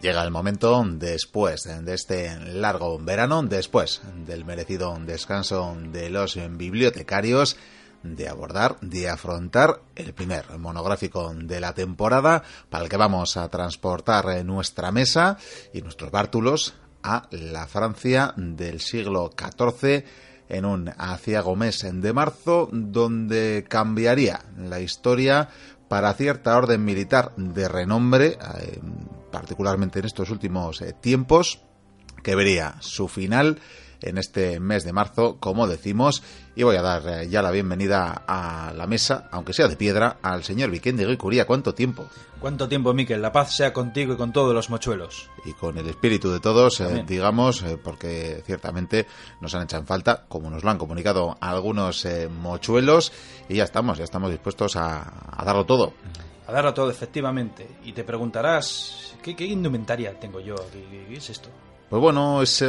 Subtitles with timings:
[0.00, 7.56] Llega el momento después de este largo verano, después del merecido descanso de los bibliotecarios,
[8.04, 13.48] de abordar, de afrontar el primer monográfico de la temporada para el que vamos a
[13.48, 15.36] transportar nuestra mesa
[15.72, 20.04] y nuestros bártulos a la Francia del siglo XIV
[20.48, 25.48] en un aciago mes de marzo donde cambiaría la historia
[25.88, 28.78] para cierta orden militar de renombre, eh,
[29.30, 31.60] particularmente en estos últimos eh, tiempos,
[32.22, 33.60] que vería su final
[34.02, 36.22] en este mes de marzo, como decimos,
[36.54, 40.18] y voy a dar eh, ya la bienvenida a la mesa, aunque sea de piedra,
[40.22, 41.46] al señor Vicente Guicuría.
[41.46, 42.06] ¿Cuánto tiempo?
[42.40, 43.20] ¿Cuánto tiempo, Miquel?
[43.20, 45.28] La paz sea contigo y con todos los mochuelos.
[45.44, 49.06] Y con el espíritu de todos, eh, digamos, eh, porque ciertamente
[49.40, 52.06] nos han hecho en falta, como nos lo han comunicado algunos
[52.40, 53.12] mochuelos,
[53.48, 55.94] y ya estamos, ya estamos dispuestos a, darlo todo.
[56.48, 57.68] A darlo todo, efectivamente.
[57.84, 60.56] Y te preguntarás, ¿qué, indumentaria tengo yo?
[60.72, 61.50] qué es esto?
[61.88, 62.66] Pues bueno, ese,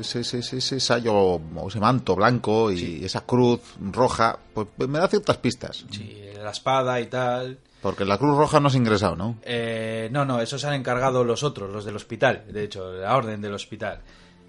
[0.00, 3.60] ese, ese, ese, sayo, ese manto blanco y esa cruz
[3.92, 5.84] roja, pues me da ciertas pistas.
[5.90, 7.58] Sí, la espada y tal.
[7.80, 9.36] Porque la Cruz Roja no se ha ingresado, ¿no?
[9.42, 13.14] Eh, no, no, eso se han encargado los otros, los del hospital, de hecho, la
[13.14, 14.00] orden del hospital.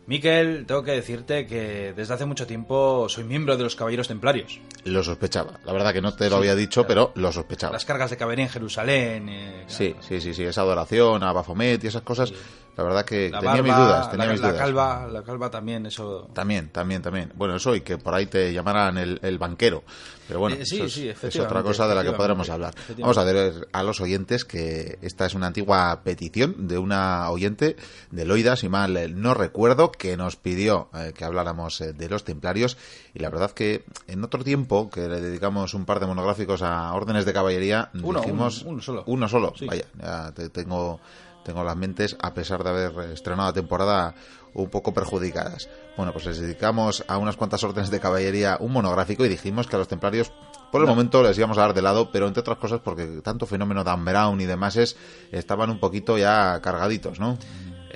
[0.08, 4.60] Miquel, tengo que decirte que desde hace mucho tiempo soy miembro de los Caballeros Templarios.
[4.84, 5.60] Lo sospechaba.
[5.66, 7.74] La verdad que no te lo había dicho, pero lo sospechaba.
[7.74, 9.30] Las cargas de caballería en Jerusalén.
[9.30, 12.32] Eh, sí, sí, sí, sí, esa adoración a Baphomet y esas cosas.
[12.78, 14.12] La verdad que tenía mis dudas.
[14.12, 14.58] Tenía la, mis dudas.
[14.58, 16.30] Calva, la calva también, eso.
[16.34, 17.32] También, también, también.
[17.36, 19.84] Bueno, eso y que por ahí te llamaran el, banquero.
[20.28, 22.74] Pero bueno, eh, sí, es, otra cosa de la que podremos hablar.
[22.98, 27.78] Vamos a ver a los oyentes que esta es una antigua petición de una oyente
[28.12, 32.24] de Loida, si mal no recuerdo, que nos pidió eh, que habláramos eh, de los
[32.24, 32.78] templarios.
[33.14, 36.94] Y la verdad que en otro tiempo, que le dedicamos un par de monográficos a
[36.94, 38.64] órdenes de caballería, uno, dijimos.
[38.64, 39.04] Uno, solo.
[39.08, 39.54] Uno solo.
[39.68, 41.00] Vaya, ya te tengo
[41.46, 44.16] tengo las mentes, a pesar de haber estrenado la temporada,
[44.56, 45.70] un poco perjudicadas.
[45.96, 49.76] Bueno, pues les dedicamos a unas cuantas órdenes de caballería un monográfico y dijimos que
[49.76, 50.32] a los templarios
[50.72, 53.46] por el momento les íbamos a dar de lado, pero entre otras cosas porque tanto
[53.46, 54.98] fenómeno Dan Brown y demás es,
[55.32, 57.38] estaban un poquito ya cargaditos, ¿no?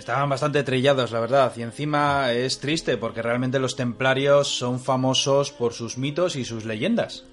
[0.10, 5.52] Estaban bastante trillados, la verdad, y encima es triste porque realmente los templarios son famosos
[5.52, 7.26] por sus mitos y sus leyendas.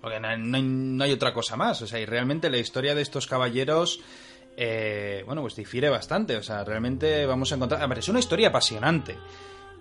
[0.00, 4.00] Porque no hay, otra cosa más, o sea, y realmente la historia de estos caballeros
[4.56, 6.36] eh, bueno, pues difiere bastante.
[6.36, 7.80] O sea, realmente vamos a encontrar.
[7.80, 9.16] A ver, es una historia apasionante.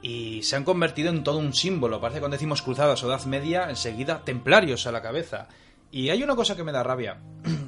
[0.03, 1.99] Y se han convertido en todo un símbolo.
[1.99, 5.47] Parece cuando decimos cruzadas o edad media, enseguida templarios a la cabeza.
[5.89, 7.17] Y hay una cosa que me da rabia.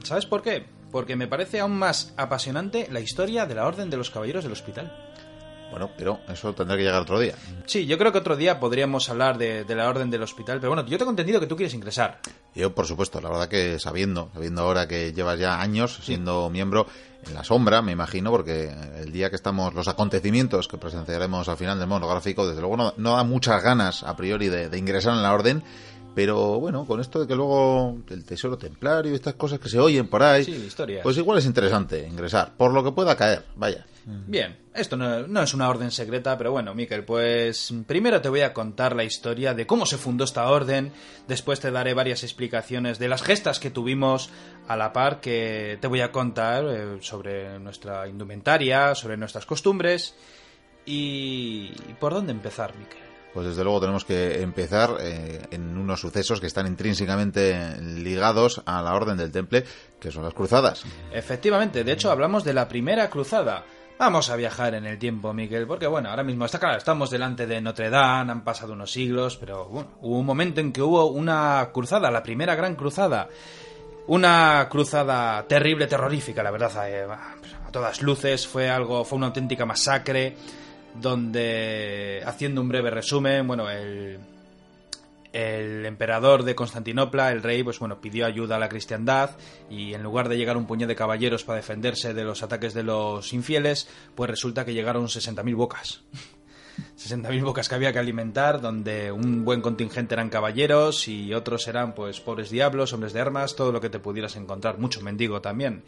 [0.05, 0.65] ¿Sabes por qué?
[0.91, 4.53] Porque me parece aún más apasionante la historia de la Orden de los Caballeros del
[4.53, 4.91] Hospital.
[5.71, 7.35] Bueno, pero eso tendrá que llegar otro día.
[7.65, 10.87] Sí, yo creo que otro día podríamos hablar de, la orden del hospital, pero bueno,
[10.87, 12.19] yo tengo entendido que tú quieres ingresar.
[12.53, 16.87] Yo, por supuesto, la verdad que sabiendo, sabiendo ahora que llevas ya años siendo miembro
[17.27, 21.57] en la sombra, me imagino, porque el día que estamos, los acontecimientos que presenciaremos al
[21.57, 25.33] final del monográfico, desde luego no, da muchas ganas a priori de, ingresar en la
[25.33, 25.63] orden,
[26.15, 29.77] pero bueno, con esto de que luego el tesoro templario y estas cosas que se
[29.77, 30.69] oyen por ahí, sí,
[31.03, 33.85] pues igual es interesante ingresar, por lo que pueda caer, vaya.
[34.05, 38.53] Bien, esto no, es una orden secreta, pero bueno, Miquel, pues primero te voy a
[38.53, 40.93] contar la historia de cómo se fundó esta orden,
[41.27, 44.29] después te daré varias explicaciones de las gestas que tuvimos
[44.67, 50.15] a la par que te voy a contar eh, sobre nuestra indumentaria, sobre nuestras costumbres
[50.85, 51.71] y...
[51.99, 53.04] ¿Por dónde empezar, Miquel?
[53.35, 58.81] Pues desde luego tenemos que empezar eh, en unos sucesos que están intrínsecamente ligados a
[58.81, 59.65] la Orden del Temple,
[59.99, 60.85] que son las cruzadas.
[61.11, 63.65] Efectivamente, de hecho hablamos de la primera cruzada,
[63.97, 67.47] Vamos a viajar en el tiempo, Miguel, porque bueno, ahora mismo está claro, estamos delante
[67.47, 71.05] de Notre Dame, han pasado unos siglos, pero bueno, hubo un momento en que hubo
[71.05, 73.29] una cruzada, la primera gran cruzada.
[74.07, 79.65] Una cruzada terrible, terrorífica, la verdad, eh, a todas luces, fue algo, fue una auténtica
[79.65, 80.35] masacre,
[81.01, 84.19] donde, haciendo un breve resumen, bueno, el,
[85.35, 89.31] el emperador de Constantinopla, el rey, pues bueno, pidió ayuda a la cristiandad
[89.69, 92.83] y en lugar de llegar un puñado de caballeros para defenderse de los ataques de
[92.83, 96.03] los infieles, pues resulta que llegaron 60.000 bocas.
[96.97, 101.93] 60.000 bocas que había que alimentar, donde un buen contingente eran caballeros y otros eran
[101.95, 105.83] pues pobres diablos, hombres de armas, todo lo que te pudieras encontrar, mucho mendigo también.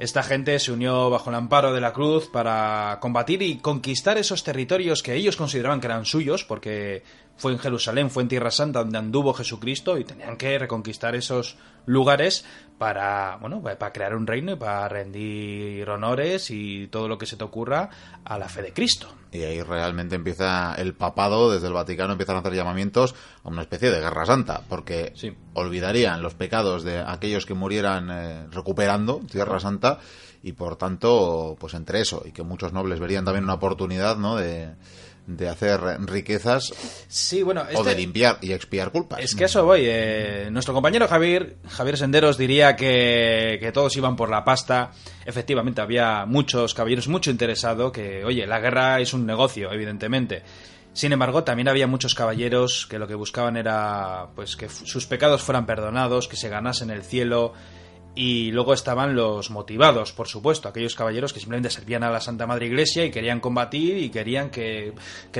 [0.00, 4.42] Esta gente se unió bajo el amparo de la cruz para combatir y conquistar esos
[4.42, 7.02] territorios que ellos consideraban que eran suyos, porque
[7.40, 11.56] fue en Jerusalén, fue en Tierra Santa donde anduvo Jesucristo y tenían que reconquistar esos
[11.86, 12.44] lugares
[12.76, 17.36] para, bueno, para crear un reino y para rendir honores y todo lo que se
[17.36, 17.88] te ocurra
[18.24, 19.08] a la fe de Cristo.
[19.32, 23.62] Y ahí realmente empieza el papado, desde el Vaticano empiezan a hacer llamamientos a una
[23.62, 25.14] especie de guerra santa, porque
[25.54, 29.98] olvidarían los pecados de aquellos que murieran eh, recuperando Tierra Santa
[30.42, 34.36] y por tanto, pues entre eso y que muchos nobles verían también una oportunidad, ¿no?
[34.36, 34.74] de
[35.36, 36.72] de hacer riquezas
[37.08, 39.20] sí, bueno, o de este limpiar y expiar culpas.
[39.20, 39.82] Es que eso voy.
[39.84, 44.92] Eh, nuestro compañero Javier, Javier Senderos diría que, que, todos iban por la pasta.
[45.24, 50.42] Efectivamente, había muchos caballeros mucho interesados que, oye, la guerra es un negocio, evidentemente.
[50.92, 55.42] Sin embargo, también había muchos caballeros que lo que buscaban era pues que sus pecados
[55.42, 57.54] fueran perdonados, que se ganasen el cielo,
[58.20, 62.46] y luego estaban los motivados, por supuesto, aquellos caballeros que simplemente servían a la Santa
[62.46, 64.92] Madre Iglesia y querían combatir y querían que,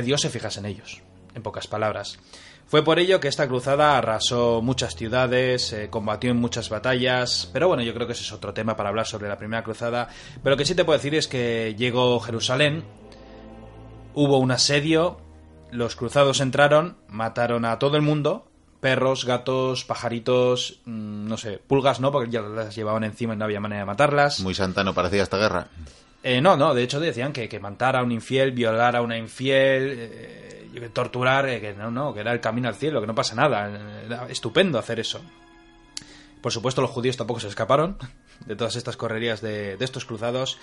[0.03, 1.03] Dios se fijase en ellos,
[1.35, 2.19] en pocas palabras.
[2.69, 7.83] Fue por ello que esta cruzada arrasó muchas ciudades, combatió en muchas batallas, pero bueno,
[7.83, 10.09] yo creo que ese es otro tema para hablar sobre la primera cruzada.
[10.43, 12.85] Pero lo que sí te puedo decir es que llegó Jerusalén,
[14.15, 15.21] hubo un asedio,
[15.71, 18.50] los cruzados entraron, mataron a todo el mundo,
[18.81, 23.45] perros, gatos, pajaritos, mm, no sé, pulgas no, porque ya las llevaban encima y no
[23.45, 24.41] había manera de matarlas.
[24.41, 25.69] Muy santa no parecía esta guerra.
[26.23, 29.17] Eh, no, no, de hecho decían que, que matar a un infiel, violar a una
[29.17, 33.15] infiel, eh, torturar, eh, que no, no, que era el camino al cielo, que no
[33.15, 33.71] pasa nada.
[34.05, 35.21] Era estupendo hacer eso.
[36.41, 37.97] Por supuesto, los judíos tampoco se escaparon
[38.47, 40.59] de todas estas correrías de, de estos cruzados.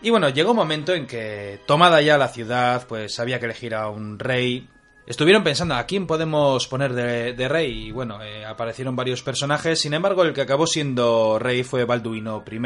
[0.00, 3.74] Y bueno, llegó un momento en que, tomada ya la ciudad, pues había que elegir
[3.74, 4.68] a un rey,
[5.08, 9.94] Estuvieron pensando a quién podemos poner de, rey y bueno, eh, aparecieron varios personajes, sin
[9.94, 12.60] embargo el que acabó siendo rey fue Balduino I,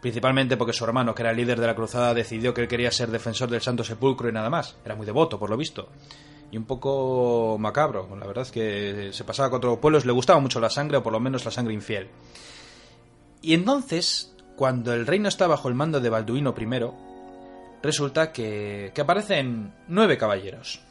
[0.00, 2.90] principalmente porque su hermano, que era el líder de la cruzada, decidió que él quería
[2.90, 5.90] ser defensor del Santo Sepulcro y nada más, era muy devoto por lo visto.
[6.50, 10.40] Y un poco macabro, la verdad es que se pasaba con otros pueblos, le gustaba
[10.40, 12.08] mucho la sangre o por lo menos la sangre infiel.
[13.42, 19.00] Y entonces, cuando el reino está bajo el mando de Balduino I, resulta que, que
[19.02, 20.85] aparecen nueve caballeros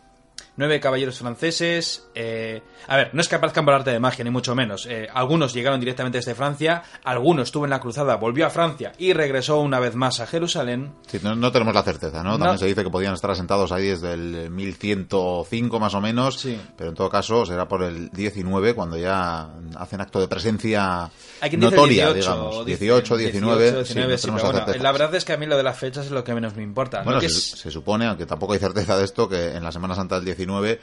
[0.58, 2.08] nueve caballeros franceses.
[2.16, 4.86] Eh, a ver, no es que aparezcan por arte de magia, ni mucho menos.
[4.86, 9.14] Eh, algunos llegaron directamente desde Francia, algunos estuvo en la cruzada, volvió a Francia y
[9.14, 10.94] regresó una vez más a Jerusalén.
[11.08, 12.38] Sí, no, tenemos la certeza, ¿no?
[12.38, 16.60] También se dice que podían estar asentados ahí desde el 1105 más o menos, sí.
[16.78, 21.10] pero en todo caso será por el 19 cuando ya hacen acto de presencia
[21.58, 22.66] notoria, 18, digamos.
[22.66, 26.12] 18, 19, 19 sí, La verdad es que a mí lo de las fechas es
[26.12, 27.04] lo que menos me importa.
[27.04, 30.16] Bueno, se, se, supone, aunque tampoco hay certeza de esto, que en la Semana Santa
[30.16, 30.80] del 19 eh,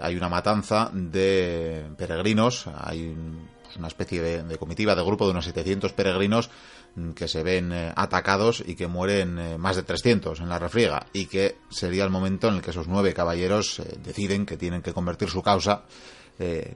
[0.00, 3.14] hay una matanza de peregrinos, hay
[3.62, 6.50] pues, una especie de, comitiva, de grupo de unos 700 peregrinos
[6.94, 10.58] mm, que se ven eh, atacados y que mueren eh, más de 300 en la
[10.58, 14.82] refriega y que sería el momento en el que esos nueve caballeros deciden que tienen
[14.82, 15.82] que convertir su causa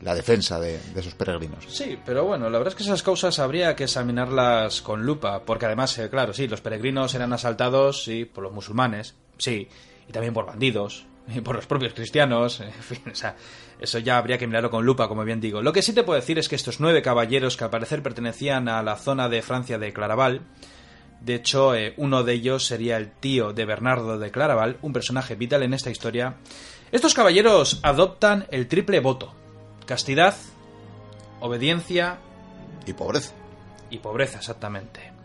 [0.02, 1.64] la defensa de, esos peregrinos.
[1.66, 5.66] Sí, pero bueno, la verdad es que esas causas habría que examinarlas con lupa, porque
[5.66, 9.69] además, claro, sí, los peregrinos eran asaltados, sí, por los musulmanes, sí,
[10.08, 11.06] y también por bandidos,
[11.44, 13.36] por los propios cristianos, en fin, o sea,
[13.80, 15.62] eso ya habría que mirarlo con lupa, como bien digo.
[15.62, 18.69] Lo que sí te puedo decir es que estos nueve caballeros que al parecer pertenecían
[18.69, 20.42] a la zona de Francia de Claraval,
[21.20, 25.34] de hecho, eh, uno de ellos sería el tío de Bernardo de Claraval, un personaje
[25.34, 26.36] vital en esta historia.
[26.92, 29.34] Estos caballeros adoptan el triple voto:
[29.84, 30.36] castidad,
[31.40, 32.19] obediencia
[32.86, 33.34] y pobreza.
[33.90, 35.18] Y pobreza, exactamente.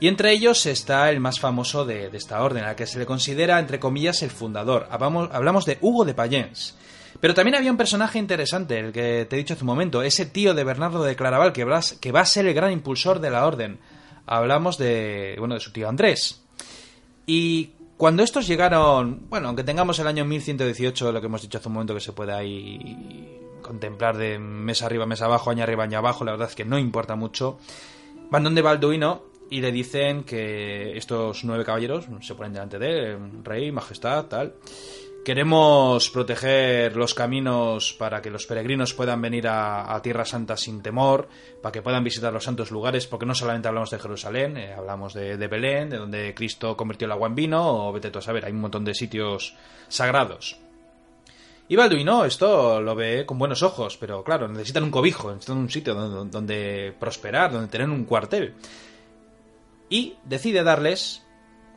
[0.00, 3.58] Y entre ellos está el más famoso de, esta orden, al que se le considera,
[3.58, 4.88] entre comillas, el fundador.
[4.90, 6.76] Hablamos, de Hugo de Payens.
[7.20, 10.26] Pero también había un personaje interesante, el que te he dicho hace un momento, ese
[10.26, 13.30] tío de Bernardo de Claraval, que va, que va a ser el gran impulsor de
[13.30, 13.78] la orden.
[14.26, 16.42] Hablamos de, bueno, de su tío Andrés.
[17.26, 21.68] Y cuando estos llegaron, bueno, aunque tengamos el año 1118, lo que hemos dicho hace
[21.68, 25.98] un momento que se puede ahí contemplar de mesa arriba, mesa abajo, año arriba, año
[25.98, 27.58] abajo, la verdad es que no importa mucho.
[28.30, 33.18] Van donde Balduino y le dicen que estos nueve caballeros se ponen delante de él,
[33.42, 34.54] rey, majestad, tal.
[35.24, 41.28] Queremos proteger los caminos para que los peregrinos puedan venir a, Tierra Santa sin temor,
[41.62, 45.14] para que puedan visitar los santos lugares, porque no solamente hablamos de Jerusalén, eh, hablamos
[45.14, 48.44] de, Belén, de donde Cristo convirtió el agua en vino, o vete tú a saber,
[48.44, 49.54] hay un montón de sitios
[49.88, 50.58] sagrados.
[51.68, 55.70] Y Balduino esto lo ve con buenos ojos, pero claro, necesitan un cobijo, necesitan un
[55.70, 58.52] sitio donde prosperar, donde tener un cuartel
[59.88, 61.22] y decide darles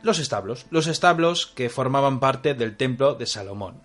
[0.02, 3.82] los establos, los establos que formaban parte del templo de Salomón.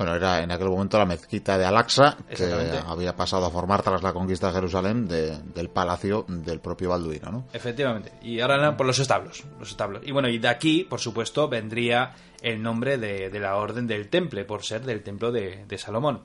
[0.00, 2.50] Bueno, era en aquel momento la mezquita de Al-Aqsa, que
[2.86, 7.44] había pasado a formar tras la conquista de Jerusalén del palacio del propio Balduino, ¿no?
[7.52, 8.10] Efectivamente.
[8.22, 10.00] Y ahora por los establos, los establos.
[10.06, 14.46] Y bueno, y de aquí, por supuesto, vendría el nombre de, la Orden del Temple,
[14.46, 16.22] por ser del templo de, Salomón.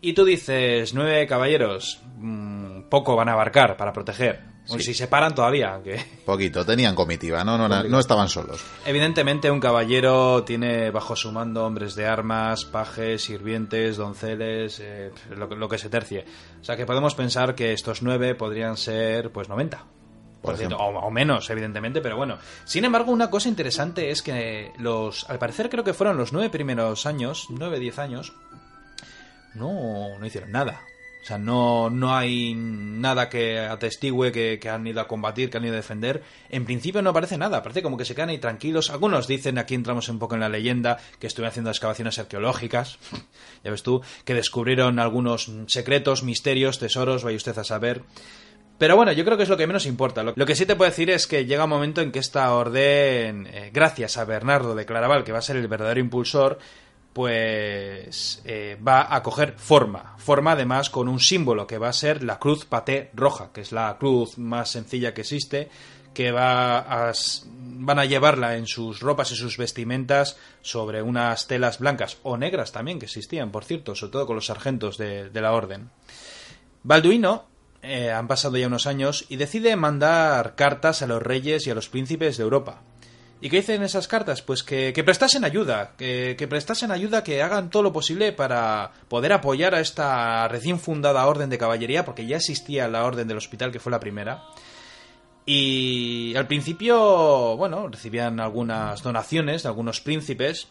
[0.00, 4.56] Y tú dices, nueve caballeros, mm, poco van a abarcar para proteger.
[4.68, 6.04] O si se paran todavía, aunque...
[6.24, 7.56] Poquito, tenían comitiva, ¿no?
[7.56, 8.64] No, no, estaban solos.
[8.84, 15.68] Evidentemente un caballero tiene bajo su mando hombres de armas, pajes, sirvientes, donceles, eh, lo,
[15.68, 16.24] que se tercie.
[16.60, 19.84] O sea que podemos pensar que estos nueve podrían ser, pues, 90.
[20.42, 22.38] Por o, o, menos, evidentemente, pero bueno.
[22.64, 26.50] Sin embargo, una cosa interesante es que los, al parecer creo que fueron los nueve
[26.50, 28.32] primeros años, nueve, diez años,
[29.56, 30.82] no, no hicieron nada.
[31.26, 35.64] O sea, no, no hay nada que atestigue que, han ido a combatir, que han
[35.64, 36.22] ido a defender.
[36.50, 38.90] En principio no aparece nada, parece como que se quedan ahí tranquilos.
[38.90, 43.00] Algunos dicen, aquí entramos un poco en la leyenda, que estuvieron haciendo excavaciones arqueológicas,
[43.64, 48.04] ya ves tú, que descubrieron algunos secretos, misterios, tesoros, vaya usted a saber.
[48.78, 50.22] Pero bueno, yo creo que es lo que menos importa.
[50.22, 53.48] Lo, que sí te puedo decir es que llega un momento en que esta orden,
[53.48, 56.60] eh, gracias a Bernardo de Claraval, que va a ser el verdadero impulsor,
[57.16, 60.16] pues eh, va a coger forma.
[60.18, 63.72] Forma además con un símbolo que va a ser la cruz paté roja, que es
[63.72, 65.70] la cruz más sencilla que existe,
[66.12, 67.12] que va a,
[67.46, 72.72] van a llevarla en sus ropas y sus vestimentas sobre unas telas blancas o negras
[72.72, 75.88] también, que existían, por cierto, sobre todo con los sargentos de, la orden.
[76.82, 77.46] Balduino,
[77.80, 81.74] eh, han pasado ya unos años, y decide mandar cartas a los reyes y a
[81.74, 82.82] los príncipes de Europa
[83.40, 84.40] ¿Y qué dicen esas cartas?
[84.40, 89.32] Pues que, prestasen ayuda, que, que, prestasen ayuda, que hagan todo lo posible para poder
[89.32, 93.72] apoyar a esta recién fundada orden de caballería, porque ya existía la orden del hospital,
[93.72, 94.44] que fue la primera.
[95.44, 100.68] Y al principio, bueno, recibían algunas donaciones de algunos príncipes,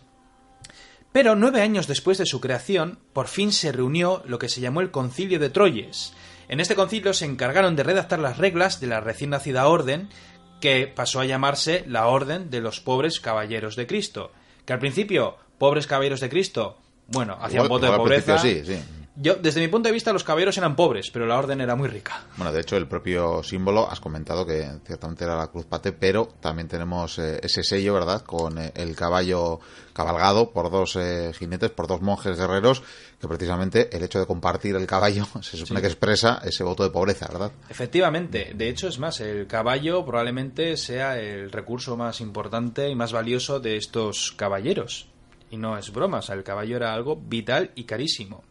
[1.13, 4.81] pero nueve años después de su creación, por fin se reunió lo que se llamó
[4.81, 6.13] el Concilio de Troyes.
[6.50, 10.10] En este concilio se encargaron de redactar las reglas de la recién nacida orden
[10.59, 14.31] que pasó a llamarse la Orden de los Pobres Caballeros de Cristo.
[14.65, 18.38] Que al principio, pobres caballeros de Cristo, bueno, hacían voto de pobreza.
[18.39, 18.77] Sí, sí.
[19.17, 21.88] Yo, desde mi punto de vista, los caballeros eran pobres, pero la orden era muy
[21.88, 22.25] rica.
[22.36, 26.27] Bueno, de hecho, el propio símbolo, has comentado que ciertamente era la cruz pate, pero
[26.41, 29.62] también tenemos eh, ese sello, ¿verdad?, con eh, el caballo
[29.93, 32.84] cabalgado por dos eh, jinetes, por dos monjes guerreros,
[33.19, 36.89] que precisamente el hecho de compartir el caballo se supone que expresa ese voto de
[36.89, 37.53] pobreza, ¿verdad?
[37.69, 38.51] Efectivamente.
[38.53, 43.62] De hecho, es más, el caballo probablemente sea el recurso más importante y más valioso
[43.62, 45.07] de estos caballeros.
[45.51, 48.43] Y no es broma, o sea, el caballo era algo vital y carísimo.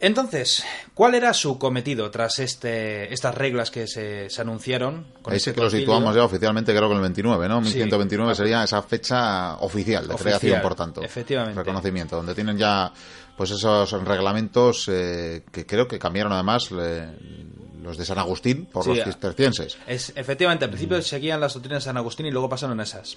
[0.00, 0.62] Entonces,
[0.94, 5.08] ¿cuál era su cometido tras este, estas reglas que se, anunciaron?
[5.22, 7.60] Con Ahí sí que lo situamos ya oficialmente, creo que el 29, ¿no?
[7.60, 11.02] 1129 sería esa fecha oficial de creación, por tanto.
[11.02, 11.58] Efectivamente.
[11.58, 12.92] Reconocimiento, donde tienen ya
[13.36, 19.02] pues esos reglamentos eh, que creo que cambiaron además los de San Agustín por los
[19.02, 19.78] cistercienses.
[19.86, 23.16] Es, efectivamente, al principio seguían las doctrinas de San Agustín y luego pasaron a esas,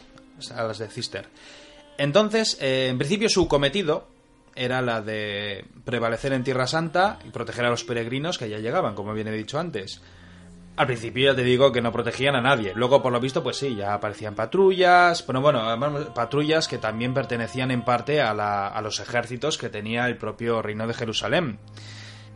[0.56, 1.28] a las de Cister.
[1.98, 4.08] Entonces, eh, en principio su cometido
[4.56, 8.96] era la de prevalecer en Tierra Santa y proteger a los peregrinos que ya llegaban,
[8.96, 10.02] como bien he dicho antes.
[10.78, 12.72] Al principio ya te digo que no protegían a nadie.
[12.76, 15.26] Luego, por lo visto, pues sí, ya aparecían patrullas.
[15.26, 20.18] Bueno, bueno, patrullas que también pertenecían en parte a, a los ejércitos que tenía el
[20.18, 21.60] propio reino de Jerusalén.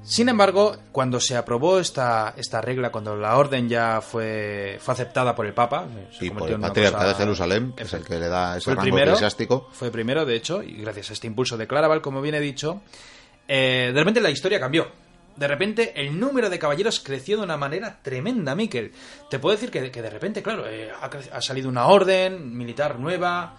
[0.06, 5.34] Sin embargo, cuando se aprobó esta, esta regla, cuando la orden ya fue, fue aceptada
[5.36, 5.88] por el Papa,
[6.22, 9.12] y por el patriarca de Jerusalén, que es el que le da ese rango primero,
[9.12, 9.68] eclesiástico.
[9.72, 12.82] Fue primero, de hecho, y gracias a este impulso de Claraval, como bien he dicho,
[13.48, 14.88] eh, de repente la historia cambió.
[15.36, 18.94] De repente el número de caballeros creció de una manera tremenda, Miquel.
[19.30, 23.56] Te puedo decir que, de repente, claro, eh, ha, salido una orden militar nueva,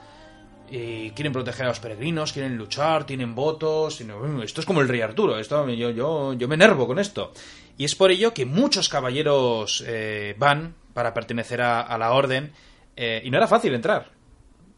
[0.71, 4.01] y quieren proteger a los peregrinos, quieren luchar, tienen votos.
[4.01, 7.33] Esto es como el rey Arturo, esto, yo, yo, yo me enervo con esto.
[7.79, 12.53] Y es por ello que muchos caballeros eh, van para pertenecer a, la orden
[12.97, 14.17] eh, y no era fácil entrar.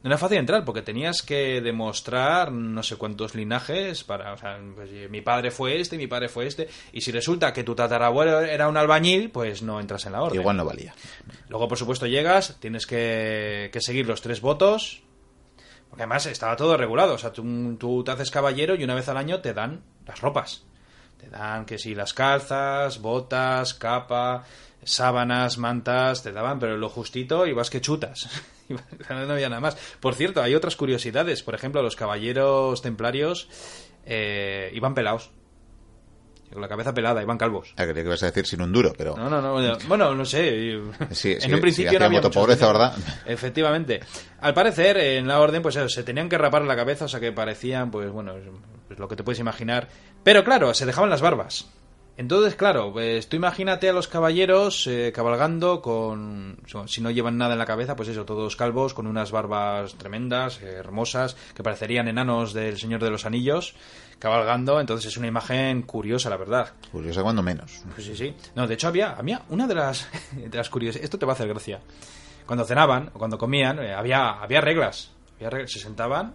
[0.02, 4.32] No era fácil entrar porque tenías que demostrar no sé cuántos linajes para...
[4.32, 6.68] O sea, pues, mi padre fue este, mi padre fue este.
[6.92, 10.40] Y si resulta que tu tatarabuelo era un albañil, pues no entras en la orden.
[10.40, 10.94] Igual no valía.
[11.48, 15.02] Luego, por supuesto, llegas, tienes que, que seguir los tres votos
[15.98, 17.14] además estaba todo regulado.
[17.14, 20.64] O sea, tú, te haces caballero y una vez al año te dan las ropas.
[21.18, 24.44] Te dan que si las calzas, botas, capa,
[24.84, 28.28] sábanas, mantas, te daban, pero lo justito y vas que chutas.
[28.68, 29.76] no había nada más.
[30.00, 31.42] Por cierto, hay otras curiosidades.
[31.42, 33.48] Por ejemplo, los caballeros templarios
[34.06, 35.30] eh, iban pelados.
[36.52, 37.72] Con la cabeza pelada, iban calvos.
[37.76, 39.16] Ah, quería que ibas a decir sin un duro, pero...
[39.16, 40.80] No, no, no, bueno, no sé.
[41.10, 42.66] Sí, en sí, un principio sí, no había pobreza.
[42.66, 42.94] ¿verdad?
[43.26, 44.00] Efectivamente.
[44.40, 47.20] Al parecer, en la orden, pues eso, se tenían que rapar la cabeza, o sea
[47.20, 48.34] que parecían, pues bueno,
[48.86, 49.88] pues, lo que te puedes imaginar.
[50.22, 51.66] Pero claro, se dejaban las barbas.
[52.18, 56.58] Entonces, claro, pues tú imagínate a los caballeros eh, cabalgando con...
[56.88, 60.60] Si no llevan nada en la cabeza, pues eso, todos calvos, con unas barbas tremendas,
[60.60, 63.76] eh, hermosas, que parecerían enanos del Señor de los Anillos,
[64.18, 64.80] cabalgando.
[64.80, 66.72] Entonces es una imagen curiosa, la verdad.
[66.90, 67.84] Curiosa cuando menos.
[67.94, 68.34] Pues sí, sí.
[68.56, 71.00] No, de hecho había, había una de las, de las curiosas...
[71.00, 71.78] Esto te va a hacer gracia.
[72.46, 75.12] Cuando cenaban o cuando comían, eh, había, había reglas.
[75.36, 75.70] Había reglas.
[75.70, 76.34] Se sentaban,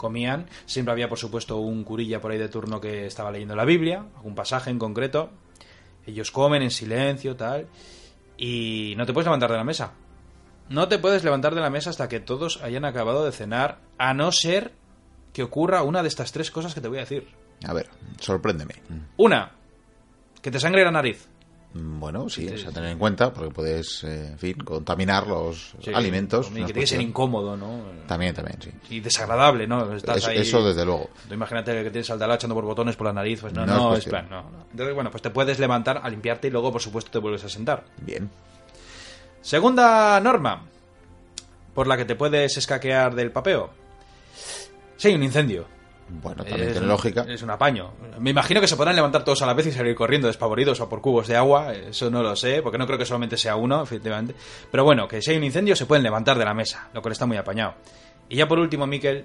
[0.00, 0.46] comían.
[0.64, 4.06] Siempre había, por supuesto, un curilla por ahí de turno que estaba leyendo la Biblia,
[4.16, 5.30] algún pasaje en concreto.
[6.06, 7.68] Ellos comen en silencio, tal.
[8.38, 9.92] Y no te puedes levantar de la mesa.
[10.70, 14.14] No te puedes levantar de la mesa hasta que todos hayan acabado de cenar, a
[14.14, 14.72] no ser
[15.34, 17.28] que ocurra una de estas tres cosas que te voy a decir.
[17.66, 18.74] A ver, sorpréndeme.
[19.18, 19.52] Una,
[20.40, 21.28] que te sangre la nariz.
[21.72, 22.74] Bueno, sí, Sí, es a sí.
[22.74, 26.46] tener en cuenta, porque puedes, eh, en fin, contaminar los Sí, alimentos.
[26.48, 27.80] Y que tiene que ser incómodo, ¿no?
[28.08, 28.70] También, también, sí.
[28.90, 29.94] Y desagradable, ¿no?
[29.94, 31.10] Estás Eso, ahí- eso desde luego.
[31.28, 33.76] Tú imagínate que tienes al lado echando por botones por la nariz, pues no, No
[33.76, 34.66] no, es plan, no, no.
[34.72, 37.48] Entonces, bueno, pues te puedes levantar a limpiarte y luego, por supuesto, te vuelves a
[37.48, 37.84] sentar.
[37.98, 38.28] Bien.
[39.40, 40.64] Segunda norma
[41.72, 43.70] por la que te puedes escaquear del papeo.
[44.96, 45.66] Si hay un incendio.
[46.22, 47.24] Bueno, también Es tiene lógica.
[47.28, 47.92] Es un apaño.
[48.18, 50.88] Me imagino que se podrán levantar todos a la vez y salir corriendo despavoridos o
[50.88, 51.72] por cubos de agua.
[51.72, 54.34] Eso no lo sé, porque no creo que solamente sea uno, efectivamente.
[54.70, 57.12] Pero bueno, que si hay un incendio se pueden levantar de la mesa, lo cual
[57.12, 57.74] está muy apañado.
[58.28, 59.24] Y ya por último, Miquel,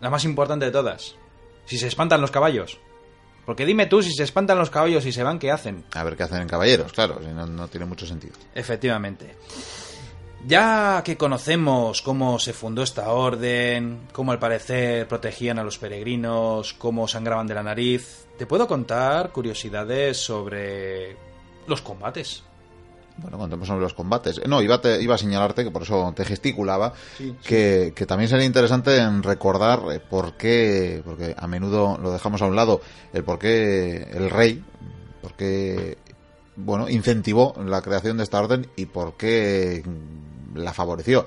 [0.00, 1.16] la más importante de todas.
[1.66, 2.78] Si se espantan los caballos.
[3.46, 5.84] Porque dime tú, si se espantan los caballos y se van, ¿qué hacen?
[5.94, 8.34] A ver qué hacen en caballeros, claro, si no, no tiene mucho sentido.
[8.54, 9.36] Efectivamente.
[10.46, 16.74] Ya que conocemos cómo se fundó esta orden, cómo al parecer protegían a los peregrinos,
[16.74, 21.16] cómo sangraban de la nariz, te puedo contar curiosidades sobre
[21.66, 22.42] los combates.
[23.16, 24.40] Bueno, contemos sobre los combates.
[24.46, 28.28] No, iba, te- iba a señalarte, que por eso te gesticulaba, Sí, que, que también
[28.28, 32.80] sería interesante en recordar eh, por qué, porque a menudo lo dejamos a un lado,
[33.14, 34.62] el por qué el rey,
[35.22, 35.96] por qué,
[36.56, 39.84] bueno, incentivó la creación de esta orden y por qué
[40.54, 41.26] la favoreció.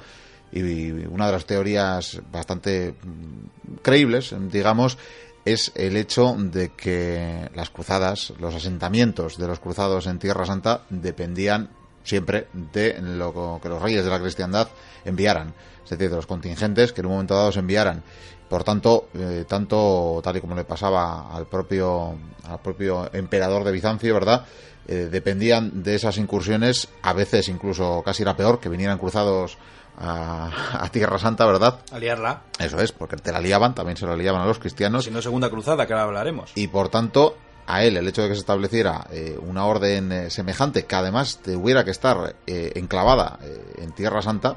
[0.52, 4.98] Y una de las teorías bastante mm, creíbles, digamos,
[5.46, 10.82] es el hecho de que las cruzadas, los asentamientos de los cruzados en Tierra Santa
[10.90, 11.70] dependían
[12.04, 14.68] siempre de lo que los reyes de la cristiandad
[15.06, 15.54] enviaran,
[15.84, 18.04] es decir, de los contingentes que en un momento dado se enviaran.
[18.50, 23.74] Por tanto, eh, tanto tal y como le pasaba al propio al propio emperador de
[23.74, 24.46] Bizancio, ¿verdad?
[24.88, 29.58] Eh, dependían de esas incursiones, a veces incluso casi era peor que vinieran cruzados
[29.98, 31.80] a, a Tierra Santa, ¿verdad?
[31.92, 35.12] Aliarla, Eso es, porque te la liaban, también se la liaban a los cristianos si
[35.12, 36.52] no segunda cruzada, que ahora hablaremos.
[36.56, 40.30] y por tanto a él el hecho de que se estableciera eh, una orden eh,
[40.30, 43.40] semejante que además tuviera que estar eh, enclavada
[43.78, 44.56] en Tierra Santa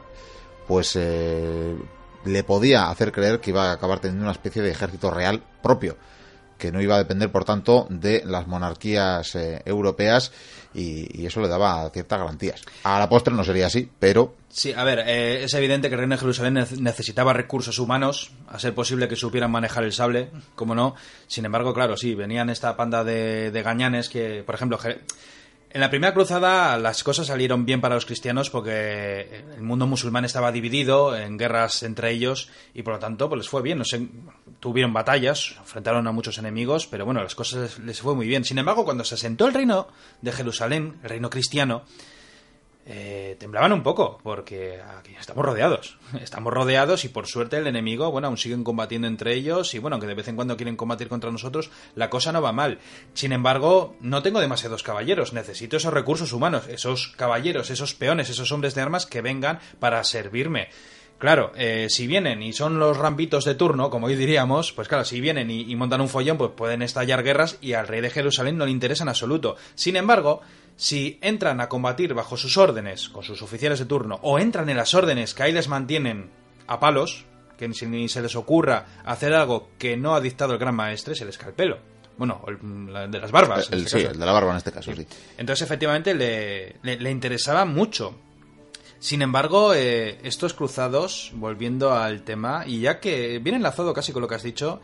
[0.68, 1.76] pues eh,
[2.24, 5.96] le podía hacer creer que iba a acabar teniendo una especie de ejército real propio
[6.60, 10.30] que no iba a depender por tanto de las monarquías eh, europeas
[10.74, 14.82] y, eso le daba ciertas garantías a la postre no sería así pero Sí, a
[14.82, 18.74] ver, eh, es evidente que el reino de Jerusalén nece- necesitaba recursos humanos, a ser
[18.74, 20.96] posible que supieran manejar el sable, como no.
[21.28, 24.98] Sin embargo, claro, sí, venían esta panda de, de gañanes que, por ejemplo, Je-
[25.72, 30.24] en la primera cruzada las cosas salieron bien para los cristianos porque el mundo musulmán
[30.24, 33.78] estaba dividido en guerras entre ellos y por lo tanto pues les fue bien.
[33.78, 34.08] No sé,
[34.58, 38.44] tuvieron batallas, enfrentaron a muchos enemigos, pero bueno, las cosas les fue muy bien.
[38.44, 39.86] Sin embargo, cuando se asentó el reino
[40.20, 41.84] de Jerusalén, el reino cristiano,
[42.86, 45.98] eh, temblaban un poco, porque aquí estamos rodeados.
[46.20, 49.94] Estamos rodeados y por suerte el enemigo, bueno, aún siguen combatiendo entre ellos y bueno,
[49.94, 52.78] aunque de vez en cuando quieren combatir contra nosotros, la cosa no va mal.
[53.14, 58.50] Sin embargo, no tengo demasiados caballeros, necesito esos recursos humanos, esos caballeros, esos peones, esos
[58.50, 60.68] hombres de armas que vengan para servirme.
[61.20, 65.04] Claro, eh, si vienen y son los rampitos de turno, como hoy diríamos, pues claro,
[65.04, 68.08] si vienen y, y montan un follón, pues pueden estallar guerras y al rey de
[68.08, 69.56] Jerusalén no le interesa en absoluto.
[69.74, 70.40] Sin embargo,
[70.80, 74.78] si entran a combatir bajo sus órdenes, con sus oficiales de turno, o entran en
[74.78, 76.30] las órdenes que ahí les mantienen
[76.66, 77.26] a palos,
[77.58, 81.48] que ni, se les ocurra hacer algo que no ha dictado el gran maestre, cae
[81.50, 81.76] el pelo.
[82.16, 83.68] Bueno, el, la de las barbas.
[83.68, 84.12] en el, este sí, caso.
[84.14, 88.14] el de la barba en este caso sí Entonces, efectivamente, le, le- le interesaba mucho.
[88.98, 94.22] Sin embargo, eh, estos cruzados, volviendo al tema, y ya que viene enlazado casi con
[94.22, 94.80] lo que has dicho,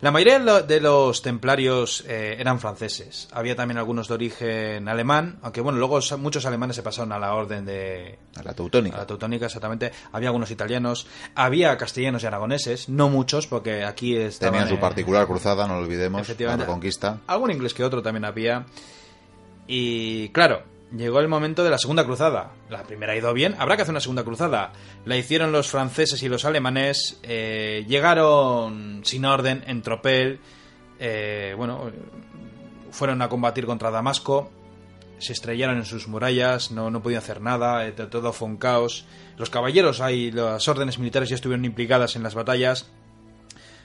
[0.00, 3.28] La mayoría de los templarios eh, eran franceses.
[3.32, 7.34] Había también algunos de origen alemán, aunque bueno, luego muchos alemanes se pasaron a la
[7.34, 8.18] orden de...
[8.36, 8.96] A la teutónica.
[8.96, 9.92] A la teutónica, exactamente.
[10.12, 14.54] Había algunos italianos, había castellanos y aragoneses, no muchos, porque aquí estaban...
[14.54, 17.18] Tenían su particular cruzada, no lo olvidemos, la conquista.
[17.26, 18.64] Algún inglés que otro también había.
[19.66, 20.62] Y claro,
[20.96, 22.52] llegó el momento de la segunda cruzada.
[22.68, 24.72] La primera ha ido bien, habrá que hacer una segunda cruzada.
[25.04, 30.40] La hicieron los franceses y los alemanes, eh, llegaron sin orden en tropel,
[30.98, 31.90] eh, bueno,
[32.90, 34.50] fueron a combatir contra Damasco,
[35.18, 39.04] se estrellaron en sus murallas, no, no podían hacer nada, eh, todo fue un caos.
[39.36, 42.86] Los caballeros y las órdenes militares ya estuvieron implicadas en las batallas.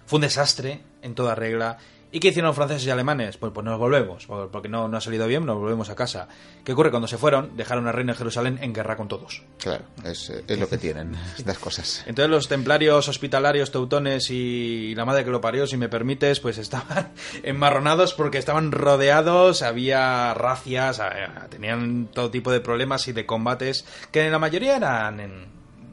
[0.05, 1.77] Fue un desastre en toda regla
[2.15, 3.35] ¿Y qué hicieron los franceses y alemanes?
[3.35, 6.29] Pues, pues nos volvemos, porque no, no ha salido bien, nos volvemos a casa.
[6.63, 6.89] ¿Qué ocurre?
[6.89, 9.43] Cuando se fueron, dejaron a reino de Jerusalén en guerra con todos.
[9.57, 12.05] Claro, es, lo que tienen estas cosas.
[12.07, 16.57] Entonces los templarios hospitalarios, teutones y la madre que lo parió, si me permites, pues
[16.57, 17.11] estaban
[17.43, 21.01] enmarronados porque estaban rodeados, había racias,
[21.49, 25.47] tenían todo tipo de problemas y de combates que en la mayoría eran en,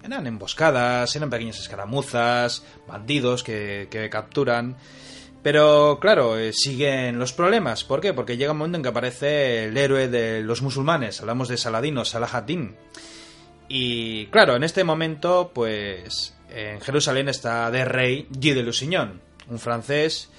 [0.04, 4.76] eran emboscadas, eran pequeñas escaramuzas, bandidos que, que capturan.
[5.42, 7.82] Pero claro, eh, siguen los problemas.
[7.84, 8.12] ¿Por qué?
[8.12, 11.20] Porque llega un momento en que aparece el héroe de los musulmanes.
[11.20, 12.44] Hablamos de Saladino, Salah
[13.68, 19.58] Y claro, en este momento, pues en Jerusalén está de rey Guy de Lusignan, un
[19.58, 20.30] francés,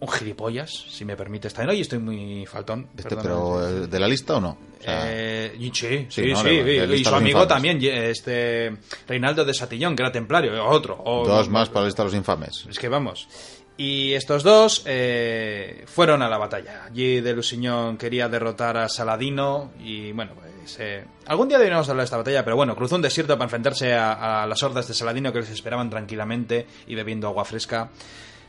[0.00, 1.80] un gilipollas, si me permite estar en hoy.
[1.80, 2.88] Estoy muy faltón.
[2.96, 4.58] Este, ¿Pero de la lista o no?
[4.86, 6.48] eh, sí, sí, sí.
[6.48, 8.76] y su amigo también, este
[9.06, 11.02] Reinaldo de Satillón, que era templario, otro.
[11.04, 12.66] Dos más para la lista de los infames.
[12.68, 13.28] Es que vamos.
[13.76, 16.84] Y estos dos eh, fueron a la batalla.
[16.86, 22.02] Allí de Lusignan quería derrotar a Saladino y bueno, pues eh, algún día deberíamos hablar
[22.02, 25.32] de esta batalla, pero bueno, cruzó un desierto para enfrentarse a, las hordas de Saladino
[25.32, 27.90] que les esperaban tranquilamente y bebiendo agua fresca.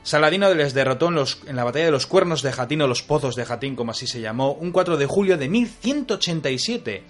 [0.04, 3.02] Saladino les derrotó en, los, en la batalla de los cuernos de Jatín o los
[3.02, 7.04] pozos de Jatín, como así se llamó, un 4 de julio de 1187.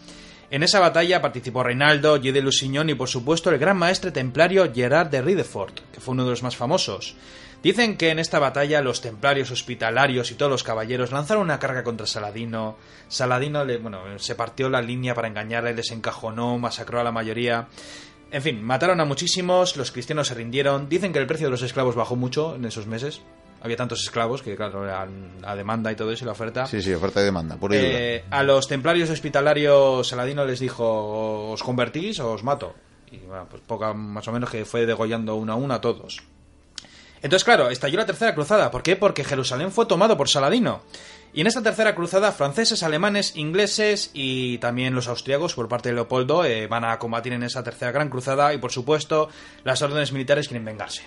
[0.52, 4.72] En esa batalla participó Reinaldo, Guy de Lusignan y por supuesto el gran maestre templario
[4.74, 7.18] Gerard de Ridefort, que fue uno de los más famosos.
[7.66, 11.84] Dicen que en esta batalla los templarios hospitalarios y todos los caballeros lanzaron una carga
[11.84, 12.78] contra Saladino.
[13.08, 17.68] Saladino le, bueno, se partió la línea para engañarle, desencajonó, masacró a la mayoría.
[18.30, 20.90] En fin, mataron a muchísimos, los cristianos se rindieron.
[20.90, 23.24] Dicen que el precio de los esclavos bajó mucho en esos meses.
[23.64, 26.68] Había tantos esclavos que, claro, la demanda y todo eso y la oferta.
[26.68, 27.58] Sí, sí, oferta y demanda.
[27.72, 32.76] Eh, a los templarios hospitalarios, Saladino les dijo: ¿Os convertís o os mato?
[33.12, 36.22] Y bueno, pues poca, más o menos que fue degollando uno a uno a todos.
[37.26, 38.70] Entonces, claro, estalló la tercera cruzada.
[38.70, 38.96] ¿Por qué?
[38.96, 40.84] Porque Jerusalén fue tomado por Saladino.
[41.34, 45.96] Y en esta tercera cruzada, franceses, alemanes, ingleses y también los austriacos, por parte de
[45.96, 49.28] Leopoldo, eh, van a combatir en esa tercera gran cruzada y, por supuesto,
[49.64, 51.02] las órdenes militares quieren vengarse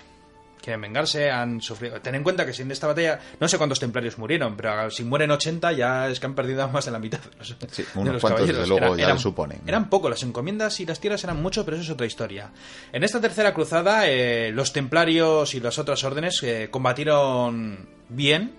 [0.61, 1.99] quieren vengarse, han sufrido.
[2.01, 5.03] Ten en cuenta que si en esta batalla, no sé cuántos templarios murieron, pero si
[5.03, 8.21] mueren 80 ya es que han perdido más de la mitad de los, sí, unos
[8.21, 9.61] cuantos, Desde luego, ya eran, suponen.
[9.65, 12.51] Eran pocos, las encomiendas y las tierras eran mucho, pero eso es otra historia.
[12.91, 18.55] En esta tercera cruzada, eh, los templarios y las otras órdenes eh, combatieron bien.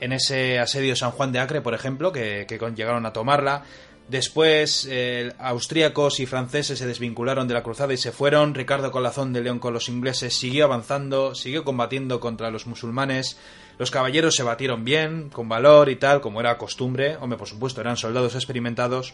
[0.00, 3.64] En ese asedio San Juan de Acre, por ejemplo, que, que llegaron a tomarla.
[4.08, 8.54] Después, eh, austríacos y franceses se desvincularon de la cruzada y se fueron.
[8.54, 13.38] Ricardo Colazón de León con los ingleses siguió avanzando, siguió combatiendo contra los musulmanes.
[13.78, 17.16] Los caballeros se batieron bien, con valor y tal, como era costumbre.
[17.16, 19.12] Hombre, por supuesto, eran soldados experimentados.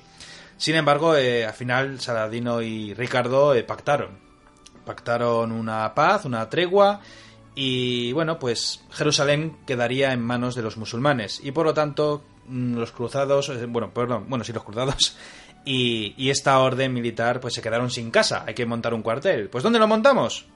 [0.58, 4.10] Sin embargo, eh, al final Saladino y Ricardo eh, pactaron.
[4.86, 7.00] Pactaron una paz, una tregua.
[7.56, 11.40] Y bueno, pues Jerusalén quedaría en manos de los musulmanes.
[11.42, 15.16] Y por lo tanto, los cruzados, eh, bueno, perdón, bueno, sí, los cruzados
[15.64, 19.48] y, y, esta orden militar pues se quedaron sin casa, hay que montar un cuartel.
[19.48, 20.46] Pues ¿dónde lo montamos?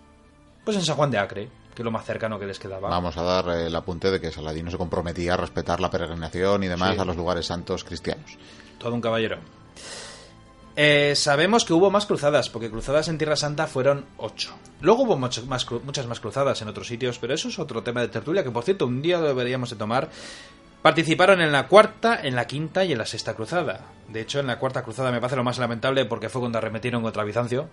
[0.65, 2.91] Pues en San Juan de Acre, que es lo más cercano que les quedaba.
[2.91, 6.69] Vamos a dar el apunte de que Saladino se comprometía a respetar la peregrinación y
[6.69, 8.37] demás a los lugares santos cristianos.
[8.79, 9.39] Todo un caballero.
[10.81, 14.55] Eh, sabemos que hubo más cruzadas, porque cruzadas en Tierra Santa fueron ocho.
[14.81, 15.41] Luego hubo más,
[15.85, 18.63] muchas más cruzadas en otros sitios, pero eso es otro tema de tertulia que, por
[18.63, 20.09] cierto, un día deberíamos de tomar
[20.83, 23.81] Participaron en la cuarta, en la quinta y en la sexta cruzada.
[24.09, 27.03] De hecho, en la cuarta cruzada me parece lo más lamentable porque fue cuando arremetieron
[27.03, 27.69] contra Bizancio.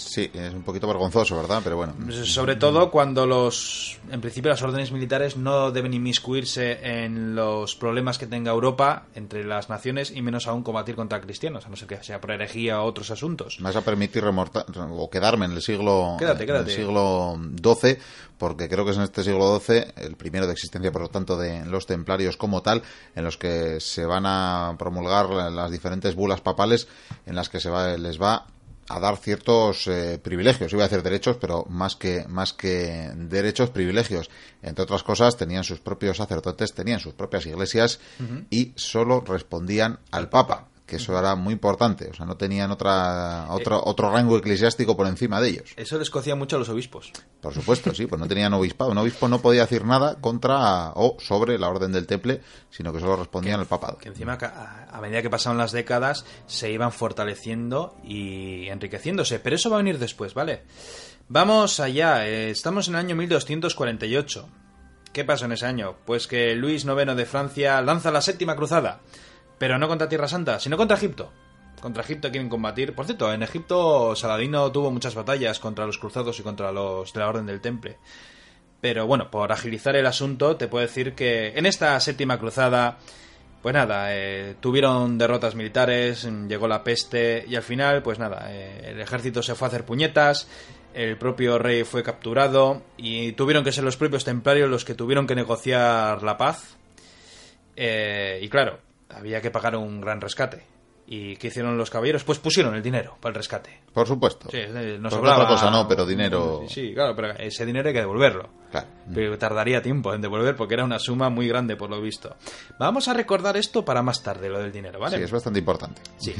[0.00, 1.60] Sí, es un poquito vergonzoso, ¿verdad?
[1.62, 1.94] Pero bueno.
[2.24, 8.18] Sobre todo cuando los, en principio, las órdenes militares no deben inmiscuirse en los problemas
[8.18, 11.88] que tenga Europa entre las naciones y menos aún combatir contra cristianos, a no ser
[11.88, 13.58] que sea por herejía o otros asuntos.
[13.60, 17.98] Me vas a permitir remortar, o quedarme en el siglo, En el siglo XII,
[18.38, 21.36] porque creo que es en este siglo XII, el primero de existencia, por lo tanto,
[21.36, 22.82] de los templarios como tal,
[23.14, 26.88] en los que se van a promulgar las diferentes bulas papales
[27.26, 28.46] en las que se va, les va
[28.88, 33.70] a dar ciertos eh, privilegios, iba a decir derechos, pero más que, más que derechos,
[33.70, 34.30] privilegios.
[34.62, 38.00] Entre otras cosas, tenían sus propios sacerdotes, tenían sus propias iglesias
[38.50, 43.46] y solo respondían al Papa que eso era muy importante, o sea, no tenían otra,
[43.50, 43.82] otro, Eh.
[43.84, 45.70] otro rango eclesiástico por encima de ellos.
[45.76, 47.12] Eso les cocía mucho a los obispos.
[47.42, 48.90] Por supuesto, sí, pues no tenían obispado.
[48.90, 53.00] Un obispo no podía decir nada contra o sobre la orden del temple, sino que
[53.00, 53.98] solo respondían al papado.
[53.98, 59.38] Que encima, a medida que pasaban las décadas, se iban fortaleciendo y enriqueciéndose.
[59.40, 60.62] Pero eso va a venir después, ¿vale?
[61.28, 62.26] Vamos allá.
[62.26, 64.48] eh, estamos en el año 1248.
[65.12, 65.96] ¿Qué pasó en ese año?
[66.06, 69.00] Pues que Luis IX de Francia lanza la séptima cruzada.
[69.58, 71.32] Pero no contra Tierra Santa, sino contra Egipto.
[71.80, 72.94] Contra Egipto quieren combatir.
[72.94, 77.20] Por cierto, en Egipto Saladino tuvo muchas batallas contra los cruzados y contra los de
[77.20, 77.98] la Orden del Temple.
[78.80, 82.98] Pero bueno, por agilizar el asunto, te puedo decir que en esta séptima cruzada,
[83.60, 88.46] pues nada, eh, tuvieron derrotas militares, mm, llegó la peste y al final, pues nada,
[88.52, 90.48] eh, el ejército se fue a hacer puñetas,
[90.94, 95.26] el propio rey fue capturado y tuvieron que ser los propios templarios los que tuvieron
[95.26, 96.76] que negociar la paz.
[97.76, 98.78] Eh, y claro,
[99.10, 100.64] había que pagar un gran rescate.
[101.10, 102.22] ¿Y qué hicieron los caballeros?
[102.22, 103.80] Pues pusieron el dinero para el rescate.
[103.94, 104.50] Por supuesto.
[104.50, 108.00] Sí, Pues sobraba- otra cosa no, pero dinero- Sí, claro, pero ese dinero hay que
[108.00, 108.50] devolverlo.
[108.70, 108.88] Claro.
[109.14, 112.36] Pero tardaría tiempo en devolver porque era una suma muy grande por lo visto.
[112.78, 115.16] Vamos a recordar esto para más tarde, lo del dinero, ¿vale?
[115.16, 116.02] Sí, es bastante importante.
[116.18, 116.34] Sí.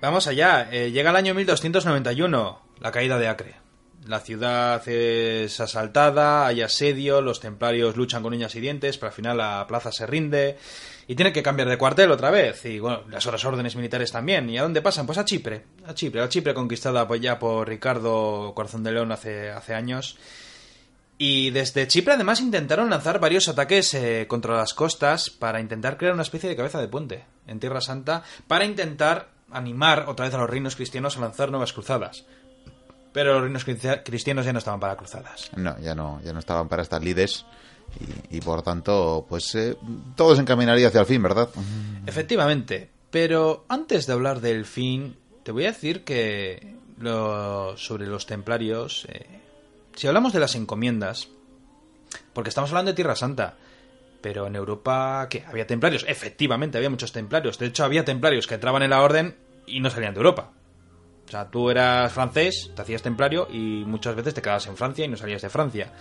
[0.00, 0.68] Vamos allá.
[0.72, 3.54] eh, llega el año 1291, la caída de Acre.
[4.06, 9.14] La ciudad es asaltada, hay asedio, los templarios luchan con uñas y dientes, pero al
[9.14, 10.58] final la plaza se rinde
[11.06, 12.64] y tienen que cambiar de cuartel otra vez.
[12.64, 14.50] Y bueno, las otras órdenes militares también.
[14.50, 15.06] ¿Y a dónde pasan?
[15.06, 15.64] Pues a Chipre.
[15.86, 20.16] A Chipre, a Chipre conquistada ya por Ricardo Corazón de León hace, hace años.
[21.16, 26.14] Y desde Chipre además intentaron lanzar varios ataques eh, contra las costas para intentar crear
[26.14, 30.38] una especie de cabeza de puente en Tierra Santa para intentar animar otra vez a
[30.38, 32.24] los reinos cristianos a lanzar nuevas cruzadas.
[33.12, 35.50] Pero los reinos cristi- cristianos ya no estaban para cruzadas.
[35.56, 37.44] No, ya no, ya no estaban para estas lides
[38.30, 39.76] y, y por tanto, pues eh,
[40.16, 41.48] todo se encaminaría hacia el fin, ¿verdad?
[42.06, 48.26] Efectivamente, pero antes de hablar del fin, te voy a decir que lo- sobre los
[48.26, 49.26] templarios, eh,
[49.94, 51.28] si hablamos de las encomiendas,
[52.32, 53.54] porque estamos hablando de Tierra Santa,
[54.22, 55.44] pero en Europa, ¿qué?
[55.46, 56.04] ¿Había templarios?
[56.08, 57.58] Efectivamente, había muchos templarios.
[57.58, 60.52] De hecho, había templarios que entraban en la orden y no salían de Europa.
[61.26, 65.04] O sea, tú eras francés, te hacías templario y muchas veces te quedabas en Francia
[65.04, 65.92] y no salías de Francia.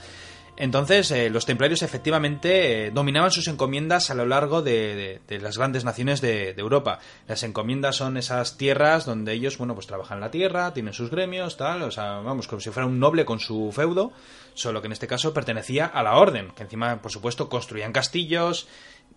[0.57, 5.85] Entonces, eh, los templarios efectivamente eh, dominaban sus encomiendas a lo largo de, las grandes
[5.85, 6.99] naciones de, de Europa.
[7.27, 11.57] Las encomiendas son esas tierras donde ellos, bueno, pues trabajan la tierra, tienen sus gremios,
[11.57, 14.11] tal, o sea, vamos, como si fuera un noble con su feudo,
[14.53, 18.67] solo que en este caso pertenecía a la orden, que encima, por supuesto, construían castillos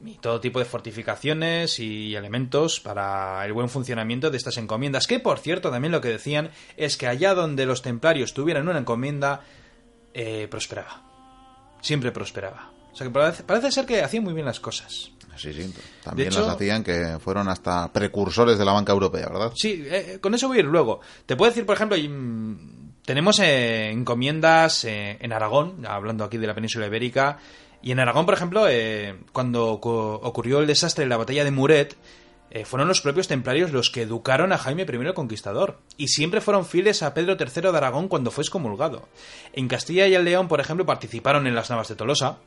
[0.05, 5.07] y todo tipo de fortificaciones y elementos para el buen funcionamiento de estas encomiendas.
[5.07, 8.79] Que, por cierto, también lo que decían es que allá donde los templarios tuvieran una
[8.79, 9.43] encomienda,
[10.13, 11.03] eh, prosperaba.
[11.81, 12.71] Siempre prosperaba.
[12.93, 15.11] O sea que parece, parece ser que hacían muy bien las cosas.
[15.37, 15.75] Sí, sí.
[16.05, 19.53] También hecho- las hacían que fueron hasta precursores de la banca europea, ¿verdad?
[19.57, 21.01] Sí, eh, con eso voy a ir luego.
[21.27, 26.47] Te puedo decir, por ejemplo, mm, tenemos eh, encomiendas eh, en Aragón, hablando aquí de
[26.47, 27.39] la península ibérica,
[27.85, 31.51] y en Aragón, por ejemplo, eh, cuando ocu- ocurrió el desastre de la batalla de
[31.51, 31.97] Muret,
[32.51, 36.41] eh, fueron los propios templarios los que educaron a Jaime I el Conquistador, y siempre
[36.41, 39.09] fueron fieles a Pedro III de Aragón cuando fue excomulgado.
[39.53, 42.39] En Castilla y el León, por ejemplo, participaron en las Navas de Tolosa,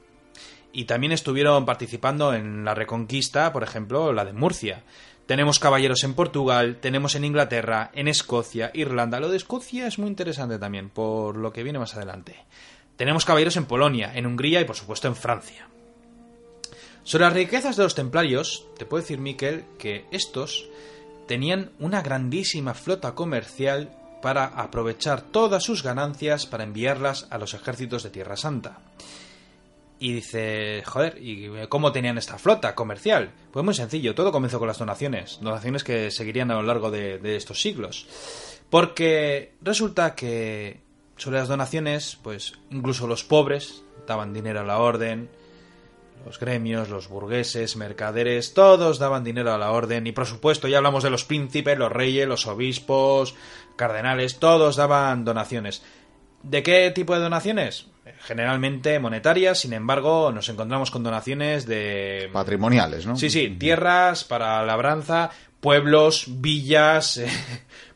[0.73, 4.84] y también estuvieron participando en la reconquista, por ejemplo, la de Murcia.
[5.26, 9.19] Tenemos caballeros en Portugal, tenemos en Inglaterra, en Escocia, Irlanda.
[9.19, 12.36] Lo de Escocia es muy interesante también, por lo que viene más adelante.
[12.97, 15.69] Tenemos caballeros en Polonia, en Hungría y por supuesto en Francia.
[17.03, 20.67] Sobre las riquezas de los templarios, te puedo decir, Miquel, que estos
[21.27, 28.01] tenían una grandísima flota comercial para aprovechar todas sus ganancias para enviarlas a los ejércitos
[28.01, 28.79] de Tierra Santa.
[29.99, 33.31] Y dice, joder, ¿y cómo tenían esta flota comercial?
[33.51, 37.19] Pues muy sencillo, todo comenzó con las donaciones, donaciones que seguirían a lo largo de,
[37.19, 38.07] de estos siglos.
[38.69, 40.87] Porque resulta que
[41.17, 45.30] sobre las donaciones, pues incluso los pobres daban dinero a la orden,
[46.25, 50.77] los gremios, los burgueses, mercaderes, todos daban dinero a la orden y por supuesto ya
[50.77, 53.36] hablamos de los príncipes, los reyes, los obispos,
[53.75, 55.84] cardenales, todos daban donaciones.
[56.43, 57.88] ¿De qué tipo de donaciones?
[58.19, 62.30] Generalmente monetarias, sin embargo, nos encontramos con donaciones de...
[62.32, 63.15] Patrimoniales, ¿no?
[63.15, 67.30] Sí, sí, tierras para labranza, pueblos, villas, eh,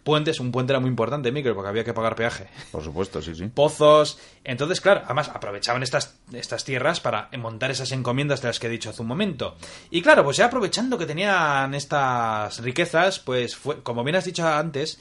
[0.03, 0.39] puentes.
[0.39, 2.47] Un puente era muy importante, Micro, porque había que pagar peaje.
[2.71, 3.47] Por supuesto, sí, sí.
[3.47, 4.19] Pozos.
[4.43, 8.69] Entonces, claro, además aprovechaban estas, estas tierras para montar esas encomiendas de las que he
[8.69, 9.55] dicho hace un momento.
[9.89, 14.47] Y claro, pues ya aprovechando que tenían estas riquezas, pues fue, como bien has dicho
[14.47, 14.99] antes,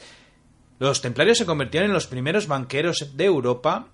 [0.80, 3.88] Los templarios se convirtieron en los primeros banqueros de Europa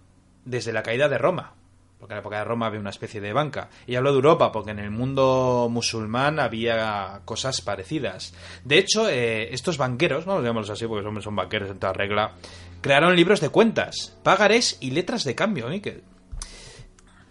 [0.44, 1.55] desde la caída de Roma.
[1.98, 3.70] Porque en la época de Roma había una especie de banca.
[3.86, 8.34] Y hablo de Europa porque en el mundo musulmán había cosas parecidas.
[8.64, 12.34] De hecho, eh, estos banqueros, a llamarlos así porque son, son banqueros en toda regla,
[12.82, 16.02] crearon libros de cuentas, pagarés y letras de cambio, Miquel.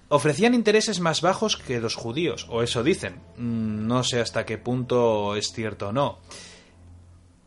[0.08, 3.21] Ofrecían intereses más bajos que los judíos, o eso dicen.
[3.38, 6.19] Mm, No sé hasta qué punto es cierto o no.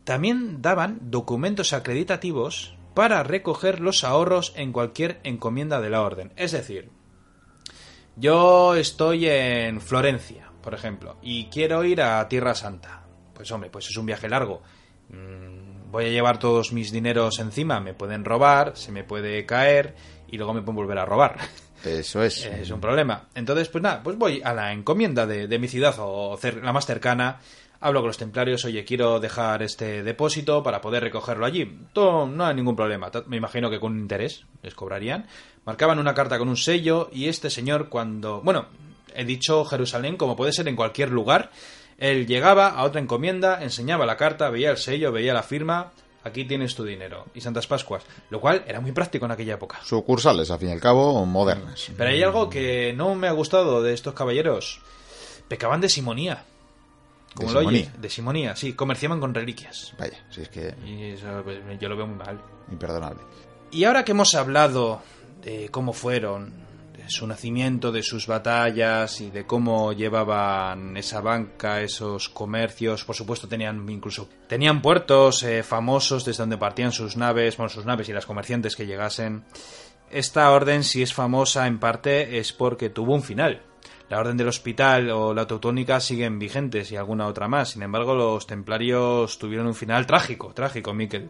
[0.03, 6.33] También daban documentos acreditativos para recoger los ahorros en cualquier encomienda de la orden.
[6.35, 6.89] Es decir,
[8.19, 13.03] yo estoy en Florencia, por ejemplo, y quiero ir a Tierra Santa.
[13.33, 14.61] Pues hombre, pues es un viaje largo.
[15.09, 19.95] Mm, Voy a llevar todos mis dineros encima, me pueden robar, se me puede caer
[20.27, 21.37] y luego me pueden volver a robar.
[21.83, 22.45] Eso es.
[22.61, 23.27] Es un problema.
[23.33, 26.85] Entonces, pues nada, pues voy a la encomienda de, de mi ciudad o la más
[26.85, 27.39] cercana.
[27.81, 31.79] Hablo con los templarios, oye, quiero dejar este depósito para poder recogerlo allí.
[31.93, 33.09] Todo, no hay ningún problema.
[33.27, 35.27] Me imagino que con interés les cobrarían.
[35.65, 38.41] Marcaban una carta con un sello y este señor cuando...
[38.41, 38.65] Bueno,
[39.15, 41.51] he dicho Jerusalén como puede ser en cualquier lugar.
[41.97, 45.91] Él llegaba a otra encomienda, enseñaba la carta, veía el sello, veía la firma.
[46.25, 47.27] Aquí tienes tu dinero.
[47.33, 48.03] Y Santas Pascuas.
[48.29, 49.79] Lo cual era muy práctico en aquella época.
[49.85, 51.91] Sucursales, al fin y al cabo, modernas.
[51.97, 54.81] Pero hay algo que no me ha gustado de estos caballeros.
[55.47, 56.43] Pecaban de simonía.
[57.39, 57.81] Como ¿De lo oyes.
[57.85, 58.01] simonía?
[58.01, 58.73] De simonía, sí.
[58.73, 59.93] Comerciaban con reliquias.
[59.97, 62.39] Vaya, si es que Y eso pues, yo lo veo muy mal.
[62.71, 63.21] imperdonable.
[63.71, 65.01] Y ahora que hemos hablado
[65.41, 66.51] de cómo fueron,
[66.97, 73.15] de su nacimiento, de sus batallas y de cómo llevaban esa banca, esos comercios, por
[73.15, 78.09] supuesto tenían incluso tenían puertos eh, famosos desde donde partían sus naves, bueno, sus naves
[78.09, 79.43] y las comerciantes que llegasen.
[80.11, 83.61] Esta orden, si es famosa en parte, es porque tuvo un final.
[84.09, 87.69] La orden del hospital o la teutónica siguen vigentes y alguna otra más.
[87.69, 91.29] Sin embargo, los templarios tuvieron un final trágico, trágico, Miquel.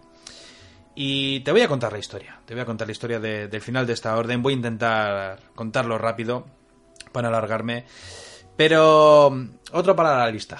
[0.95, 2.39] Y te voy a contar la historia.
[2.45, 4.41] Te voy a contar la historia de- del final de esta orden.
[4.41, 6.45] Voy a intentar contarlo rápido
[7.11, 7.85] para alargarme.
[8.55, 9.27] Pero
[9.71, 10.57] otro para la lista.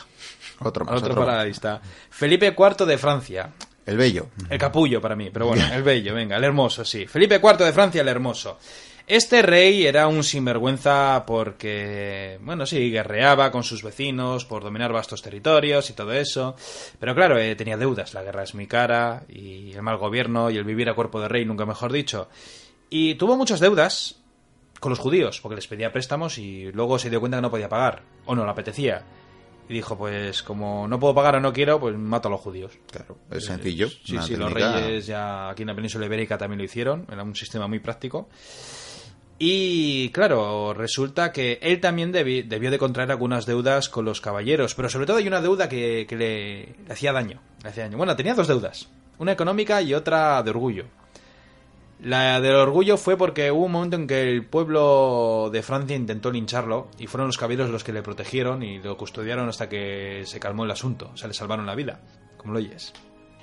[0.61, 1.41] Otro más, Otro otro para más.
[1.43, 1.81] la lista.
[2.09, 3.49] Felipe IV de Francia.
[3.85, 4.27] El bello.
[4.49, 7.07] El capullo para mí, pero bueno, el bello, venga, el hermoso, sí.
[7.07, 8.59] Felipe IV de Francia, el hermoso.
[9.09, 15.23] Este rey era un sinvergüenza porque, bueno, sí, guerreaba con sus vecinos por dominar vastos
[15.23, 16.55] territorios y todo eso.
[16.99, 18.13] Pero claro, eh, tenía deudas.
[18.13, 21.27] La guerra es muy cara y el mal gobierno y el vivir a cuerpo de
[21.27, 22.29] rey, nunca mejor dicho.
[22.91, 24.21] Y tuvo muchas deudas
[24.79, 27.67] con los judíos, porque les pedía préstamos y luego se dio cuenta que no podía
[27.67, 29.03] pagar, o no le apetecía.
[29.67, 32.73] Y dijo, pues como no puedo pagar o no quiero, pues mato a los judíos.
[32.91, 33.89] Claro, es sencillo.
[33.89, 37.35] Sí, sí, los reyes ya aquí en la península ibérica también lo hicieron, era un
[37.35, 38.29] sistema muy práctico.
[39.41, 44.75] Y claro, resulta que él también debi- debió de contraer algunas deudas con los caballeros,
[44.75, 47.97] pero sobre todo hay una deuda que, que le, le hacía daño, le hacía daño.
[47.97, 50.85] Bueno, tenía dos deudas, una económica y otra de orgullo.
[52.01, 56.31] La del orgullo fue porque hubo un momento en que el pueblo de Francia intentó
[56.31, 60.39] lincharlo y fueron los caballeros los que le protegieron y lo custodiaron hasta que se
[60.39, 62.01] calmó el asunto, o sea, le salvaron la vida,
[62.37, 62.93] como lo oyes.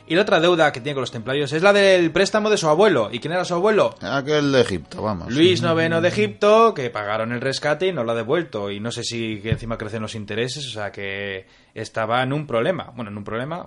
[0.09, 2.69] Y la otra deuda que tiene con los templarios es la del préstamo de su
[2.69, 3.09] abuelo.
[3.11, 3.95] ¿Y quién era su abuelo?
[4.01, 5.33] Aquel de Egipto, vamos.
[5.35, 8.71] Luis IX de Egipto, que pagaron el rescate y no lo ha devuelto.
[8.71, 12.47] Y no sé si que encima crecen los intereses, o sea que estaba en un
[12.47, 12.93] problema.
[12.95, 13.67] Bueno, en un problema,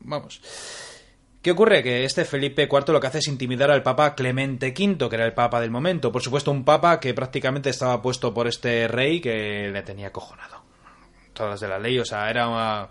[0.00, 0.40] vamos.
[1.40, 1.80] ¿Qué ocurre?
[1.84, 5.24] Que este Felipe IV lo que hace es intimidar al Papa Clemente V, que era
[5.26, 6.10] el Papa del momento.
[6.10, 10.66] Por supuesto, un Papa que prácticamente estaba puesto por este rey que le tenía acojonado.
[11.32, 12.88] Todas las de la ley, o sea, era una-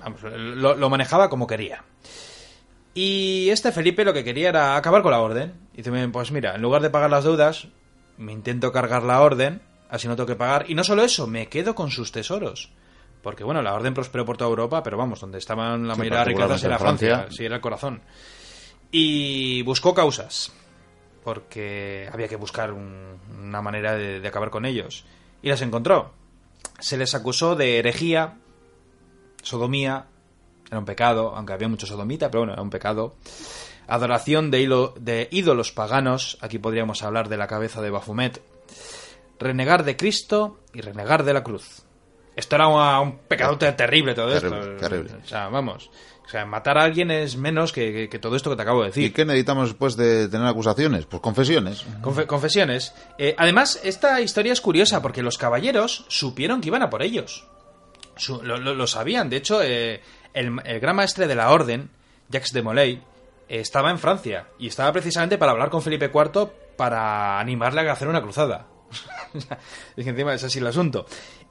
[0.00, 1.84] vamos, lo, lo manejaba como quería.
[2.94, 5.54] Y este Felipe lo que quería era acabar con la orden.
[5.74, 7.66] Y dice, pues mira, en lugar de pagar las deudas,
[8.18, 9.60] me intento cargar la orden,
[9.90, 10.66] así no tengo que pagar.
[10.68, 12.70] Y no solo eso, me quedo con sus tesoros.
[13.22, 16.18] Porque bueno, la orden prosperó por toda Europa, pero vamos, donde estaban la Sí, mayoría
[16.20, 17.36] de las riquezas era Francia, Francia.
[17.36, 18.02] sí, era el corazón.
[18.92, 20.52] Y buscó causas,
[21.24, 25.04] porque había que buscar un- una manera de, de acabar con ellos.
[25.42, 26.12] Y las encontró.
[26.78, 28.34] Se les acusó de herejía,
[29.44, 30.06] sodomía,
[30.68, 33.14] era un pecado, aunque había mucho sodomita, pero bueno, era un pecado.
[33.86, 38.40] Adoración de, hilo- de ídolos paganos, aquí podríamos hablar de la cabeza de Bafumet.
[39.38, 41.82] Renegar de Cristo y renegar de la cruz.
[42.36, 42.68] Esto era
[43.00, 44.76] un pecado ter- terrible todo Terrible, esto.
[44.88, 45.14] terrible.
[45.22, 45.90] O sea, vamos.
[46.24, 48.80] O sea, matar a alguien es menos que, que- que todo esto que te acabo
[48.80, 49.04] de decir.
[49.04, 51.04] ¿Y qué necesitamos después de tener acusaciones?
[51.06, 51.84] Pues confesiones.
[52.00, 52.94] Confe- confesiones.
[53.18, 57.46] Eh, además, esta historia es curiosa porque los caballeros supieron que iban a por ellos.
[58.16, 59.28] Su- lo, sabían.
[59.28, 60.00] De hecho, eh,
[60.32, 61.90] el, el gran maestre de la orden,
[62.28, 63.02] Jacques de Molay,
[63.48, 68.08] estaba en Francia y estaba precisamente para hablar con Felipe IV para animarle a hacer
[68.08, 68.66] una cruzada.
[69.96, 71.06] es que encima es así el asunto.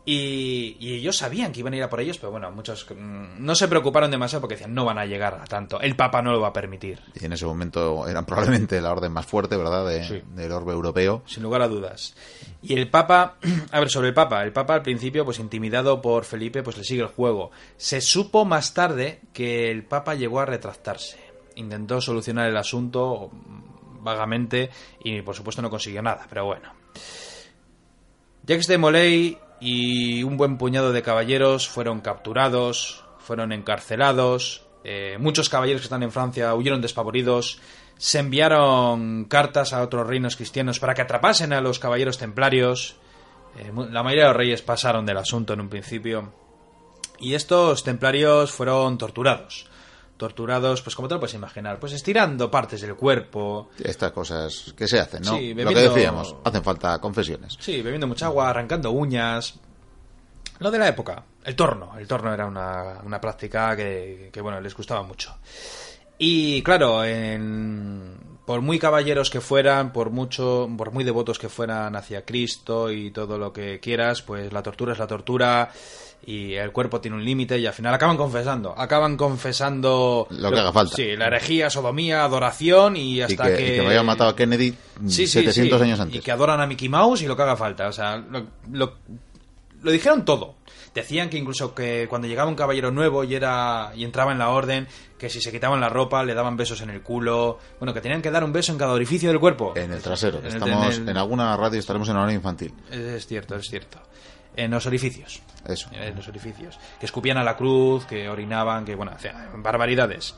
[0.06, 3.36] Y, y, ellos sabían que iban a ir a por ellos, pero bueno, muchos mm,
[3.40, 5.80] no se preocuparon demasiado porque decían, no van a llegar a tanto.
[5.80, 7.00] El Papa no lo va a permitir.
[7.20, 11.24] Y en ese momento eran probablemente la orden más fuerte, ¿verdad?, de, del orbe europeo.
[11.26, 12.16] Sin lugar a dudas.
[12.62, 13.38] Y el Papa,
[13.72, 16.84] a ver, sobre el Papa, el Papa al principio, pues intimidado por Felipe, pues le
[16.84, 17.52] sigue el juego.
[17.78, 21.18] Se supo más tarde que el Papa llegó a retractarse.
[21.56, 23.32] Intentó solucionar el asunto
[24.02, 24.70] vagamente
[25.04, 26.74] y por supuesto no consiguió nada, pero bueno.
[28.46, 35.48] Jacques de Molay y un buen puñado de caballeros fueron capturados, fueron encarcelados, eh, muchos
[35.48, 37.62] caballeros que están en Francia huyeron despavoridos,
[37.98, 42.98] se enviaron cartas a otros reinos cristianos para que atrapasen a los caballeros templarios,
[43.58, 46.34] eh, la mayoría de los reyes pasaron del asunto en un principio,
[47.18, 49.70] y estos templarios fueron torturados
[50.24, 53.72] torturados, pues como te lo puedes imaginar, pues estirando partes del cuerpo.
[53.78, 55.36] Estas cosas que se hacen, ¿no?
[55.36, 55.72] Sí, bebiendo...
[55.72, 57.58] Lo que decíamos, hacen falta confesiones.
[57.60, 59.56] Sí, bebiendo mucha agua, arrancando uñas.
[60.60, 61.98] Lo de la época, el torno.
[62.00, 65.36] El torno era una, una práctica que, que, bueno, les gustaba mucho.
[66.18, 71.96] Y claro, en, por muy caballeros que fueran, por mucho, por muy devotos que fueran
[71.96, 75.72] hacia Cristo y todo lo que quieras, pues la tortura es la tortura
[76.26, 80.60] y el cuerpo tiene un límite y al final acaban confesando, acaban confesando lo que
[80.60, 80.96] haga falta.
[80.96, 84.74] Sí, la herejía, sodomía, adoración y hasta que, que, y que matado a Kennedy
[85.06, 86.18] 700 años antes.
[86.18, 88.94] Y que adoran a Mickey Mouse y lo que haga falta, o sea, lo, lo,
[89.84, 90.56] lo dijeron todo.
[90.94, 94.50] Decían que incluso que cuando llegaba un caballero nuevo y era y entraba en la
[94.50, 98.02] orden, que si se quitaban la ropa le daban besos en el culo, bueno, que
[98.02, 99.74] tenían que dar un beso en cada orificio del cuerpo.
[99.76, 100.40] En el trasero.
[100.40, 102.74] En Estamos en, alguna radio estaremos en la hora infantil.
[102.92, 104.00] Es cierto, es cierto
[104.56, 105.42] en los orificios.
[105.68, 105.90] Eso.
[105.94, 106.78] En los orificios.
[107.00, 110.36] Que escupían a la cruz, que orinaban, que, bueno, hacían barbaridades.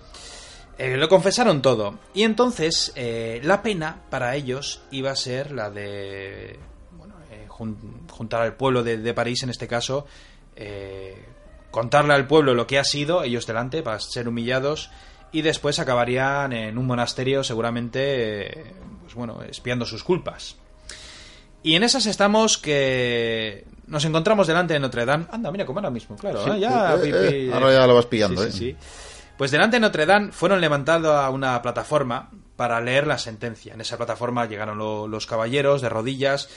[0.77, 1.99] Eh, lo confesaron todo.
[2.13, 6.59] Y entonces eh, la pena para ellos iba a ser la de
[7.59, 7.65] eh,
[8.11, 10.05] juntar al pueblo de, de, París, en este caso,
[10.55, 11.25] eh,
[11.71, 14.89] contarle al pueblo lo que ha sido, ellos delante, para ser humillados,
[15.31, 20.55] y después acabarían en un monasterio, seguramente, pues bueno, espiando sus culpas.
[21.61, 25.25] Y en esas estamos que nos encontramos delante de Notre Dame.
[25.31, 26.43] Anda, mira como ahora mismo, claro.
[26.43, 28.77] Sí, ya, eh, eh, ahora ya lo vas pillando, sí, sí, ¿eh?
[28.79, 28.85] Sí.
[29.37, 33.73] Pues delante de Notre Dame fueron levantando a una plataforma para leer la sentencia.
[33.73, 36.49] En esa plataforma llegaron lo, los caballeros de rodillas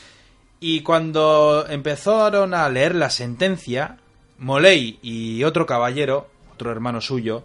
[0.61, 3.99] y cuando empezaron a leer la sentencia,
[4.39, 7.45] Moley y otro caballero, otro hermano suyo,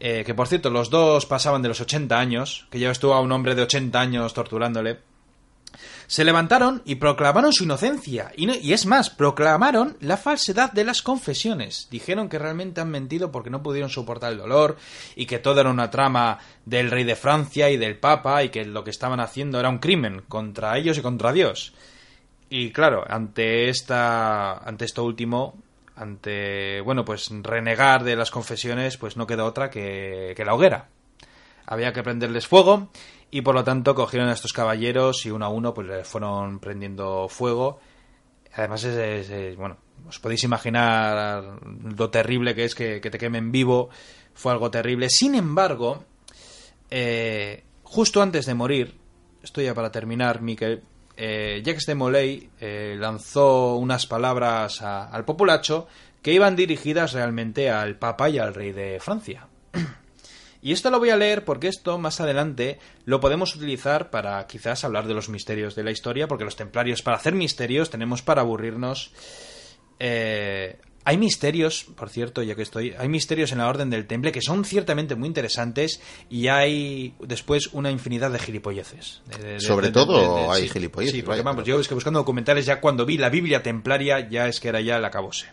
[0.00, 3.20] eh, que por cierto los dos pasaban de los 80 años, que ya estuvo a
[3.20, 4.98] un hombre de 80 años torturándole,
[6.06, 8.32] se levantaron y proclamaron su inocencia.
[8.34, 11.88] Y, no, y, es más, proclamaron la falsedad de las confesiones.
[11.90, 14.78] Dijeron que realmente han mentido porque no pudieron soportar el dolor
[15.16, 18.64] y que todo era una trama del rey de Francia y del Papa y que
[18.64, 21.74] lo que estaban haciendo era un crimen contra ellos y contra Dios.
[22.50, 24.58] Y claro, ante esta.
[24.58, 25.54] ante esto último.
[25.96, 26.80] Ante.
[26.80, 30.88] bueno, pues renegar de las confesiones, pues no quedó otra que, que la hoguera.
[31.66, 32.88] Había que prenderles fuego
[33.30, 36.60] y por lo tanto cogieron a estos caballeros y uno a uno pues les fueron
[36.60, 37.80] prendiendo fuego.
[38.54, 39.76] Además es, es, es bueno,
[40.08, 41.58] os podéis imaginar
[41.96, 43.90] lo terrible que es que, que, te quemen vivo.
[44.34, 45.10] Fue algo terrible.
[45.10, 46.04] Sin embargo,
[46.90, 48.94] eh, justo antes de morir,
[49.42, 50.82] esto ya para terminar, Miquel,
[51.20, 55.88] eh, Jacques de Molay eh, lanzó unas palabras al populacho
[56.22, 59.48] que iban dirigidas realmente al Papa y al rey de Francia.
[60.60, 64.82] Y esto lo voy a leer porque esto más adelante lo podemos utilizar para quizás
[64.84, 68.40] hablar de los misterios de la historia, porque los templarios para hacer misterios tenemos para
[68.40, 69.12] aburrirnos.
[70.00, 74.30] Eh, hay misterios, por cierto, ya que estoy, hay misterios en la Orden del Temple
[74.30, 79.22] que son ciertamente muy interesantes y hay después una infinidad de gilipolleces.
[79.24, 81.16] De, de, Sobre de, todo hay sí, gilipolleces.
[81.16, 84.48] Sí, porque vamos, yo es que buscando documentales ya cuando vi la Biblia templaria ya
[84.48, 85.46] es que era ya la acabose.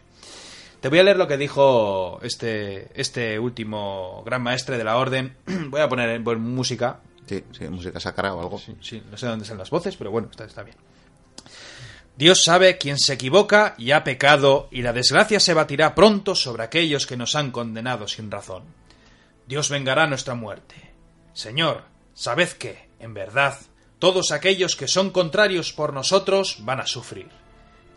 [0.82, 5.38] Te voy a leer lo que dijo este, este último gran maestre de la orden.
[5.70, 7.00] voy a poner en música.
[7.28, 8.60] Sí, sí, música sacra o algo.
[8.60, 10.76] Sí, sí, no sé dónde están las voces, pero bueno, está, está bien.
[12.18, 16.64] Dios sabe quién se equivoca y ha pecado, y la desgracia se batirá pronto sobre
[16.64, 18.64] aquellos que nos han condenado sin razón.
[19.48, 20.76] Dios vengará nuestra muerte.
[21.34, 23.60] Señor, sabed que, en verdad,
[24.00, 27.30] todos aquellos que son contrarios por nosotros van a sufrir.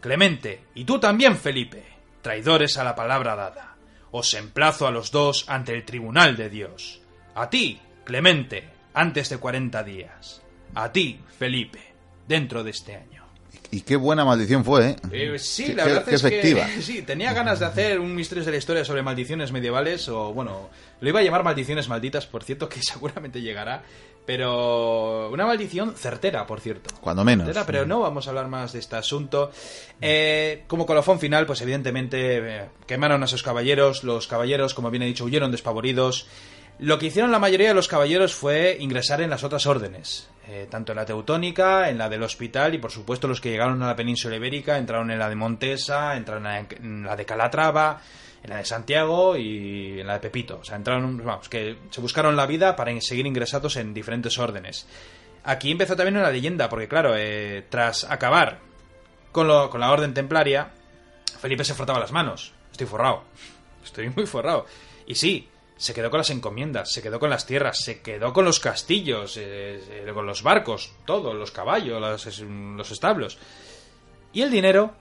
[0.00, 1.84] Clemente, y tú también, Felipe,
[2.20, 3.76] traidores a la palabra dada.
[4.10, 7.00] Os emplazo a los dos ante el tribunal de Dios.
[7.34, 10.40] A ti, Clemente, antes de cuarenta días.
[10.74, 11.92] A ti, Felipe,
[12.26, 13.17] dentro de este año.
[13.70, 14.96] Y qué buena maldición fue, ¿eh?
[15.12, 16.66] eh sí, la verdad qué, es efectiva.
[16.66, 20.32] que sí, tenía ganas de hacer un misterio de la historia sobre maldiciones medievales o,
[20.32, 23.82] bueno, lo iba a llamar maldiciones malditas, por cierto, que seguramente llegará.
[24.24, 26.94] Pero una maldición certera, por cierto.
[27.00, 27.46] Cuando menos.
[27.46, 29.50] Certera, pero no vamos a hablar más de este asunto.
[30.02, 34.04] Eh, como colofón final, pues evidentemente eh, quemaron a sus caballeros.
[34.04, 36.26] Los caballeros, como bien he dicho, huyeron despavoridos.
[36.80, 40.68] Lo que hicieron la mayoría de los caballeros fue ingresar en las otras órdenes, eh,
[40.70, 43.88] tanto en la teutónica, en la del hospital y por supuesto los que llegaron a
[43.88, 48.00] la península ibérica entraron en la de Montesa, entraron en la de Calatrava,
[48.44, 50.60] en la de Santiago y en la de Pepito.
[50.60, 54.86] O sea, entraron, vamos, que se buscaron la vida para seguir ingresados en diferentes órdenes.
[55.44, 58.60] Aquí empezó también una leyenda, porque claro, eh, tras acabar
[59.32, 60.70] con, lo, con la orden templaria,
[61.40, 62.52] Felipe se frotaba las manos.
[62.70, 63.24] Estoy forrado.
[63.84, 64.66] Estoy muy forrado.
[65.06, 65.48] Y sí,
[65.78, 69.36] se quedó con las encomiendas, se quedó con las tierras, se quedó con los castillos,
[69.36, 73.38] eh, eh, con los barcos, todo, los caballos, los, los establos.
[74.32, 74.92] ¿Y el dinero?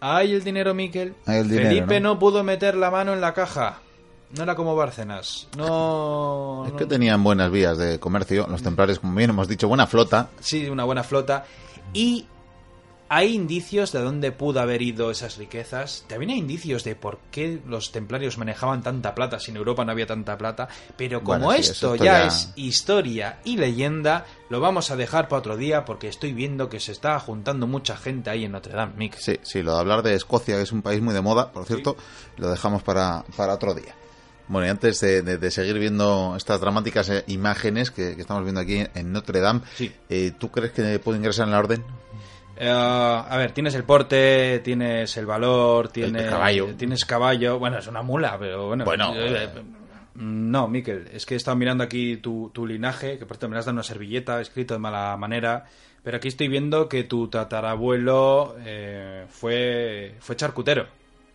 [0.00, 1.14] Hay el dinero, Miquel.
[1.24, 2.18] Felipe ¿no?
[2.18, 3.80] pudo meter la mano en la caja.
[4.36, 5.48] No era como Bárcenas.
[5.56, 6.64] No.
[6.66, 8.46] Es que tenían buenas vías de comercio.
[8.50, 10.28] Los templarios, como bien hemos dicho, buena flota.
[10.40, 11.46] Sí, una buena flota.
[11.94, 12.26] Y
[13.08, 16.04] hay indicios de dónde pudo haber ido esas riquezas.
[16.08, 19.92] También hay indicios de por qué los templarios manejaban tanta plata si en Europa no
[19.92, 20.68] había tanta plata.
[20.96, 25.84] Pero como esto, ya, es historia y leyenda, lo vamos a dejar para otro día
[25.84, 29.16] porque estoy viendo que se está juntando mucha gente ahí en Notre Dame, Mick.
[29.16, 31.64] Sí, sí, lo de hablar de Escocia, que es un país muy de moda, por
[31.64, 31.96] cierto,
[32.36, 33.94] lo dejamos para, para otro día.
[34.48, 39.12] Bueno, y antes de, seguir viendo estas dramáticas eh, imágenes que, estamos viendo aquí en
[39.12, 39.62] Notre Dame,
[40.08, 41.84] eh, ¿tú crees que puede ingresar en la orden?
[42.58, 46.74] Eh, a ver, tienes el porte, tienes el valor, tienes caballo.
[46.76, 47.58] tienes caballo.
[47.58, 48.84] Bueno, es una mula, pero bueno.
[48.84, 49.14] Bueno.
[49.14, 49.62] Eh, eh,
[50.14, 53.58] no, Miquel, es que he estado mirando aquí tu, tu linaje, que por cierto me
[53.58, 55.66] has dado una servilleta escrito de mala manera,
[56.02, 58.56] pero aquí estoy viendo que tu tatarabuelo
[59.28, 60.86] fue, fue charcutero.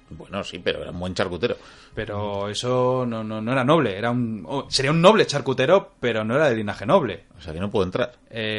[0.09, 1.55] Bueno, sí, pero era un buen charcutero.
[1.93, 6.23] Pero eso no, no, no era noble, era un, oh, sería un noble charcutero, pero
[6.23, 7.25] no era de linaje noble.
[7.37, 8.13] O sea que no puedo entrar.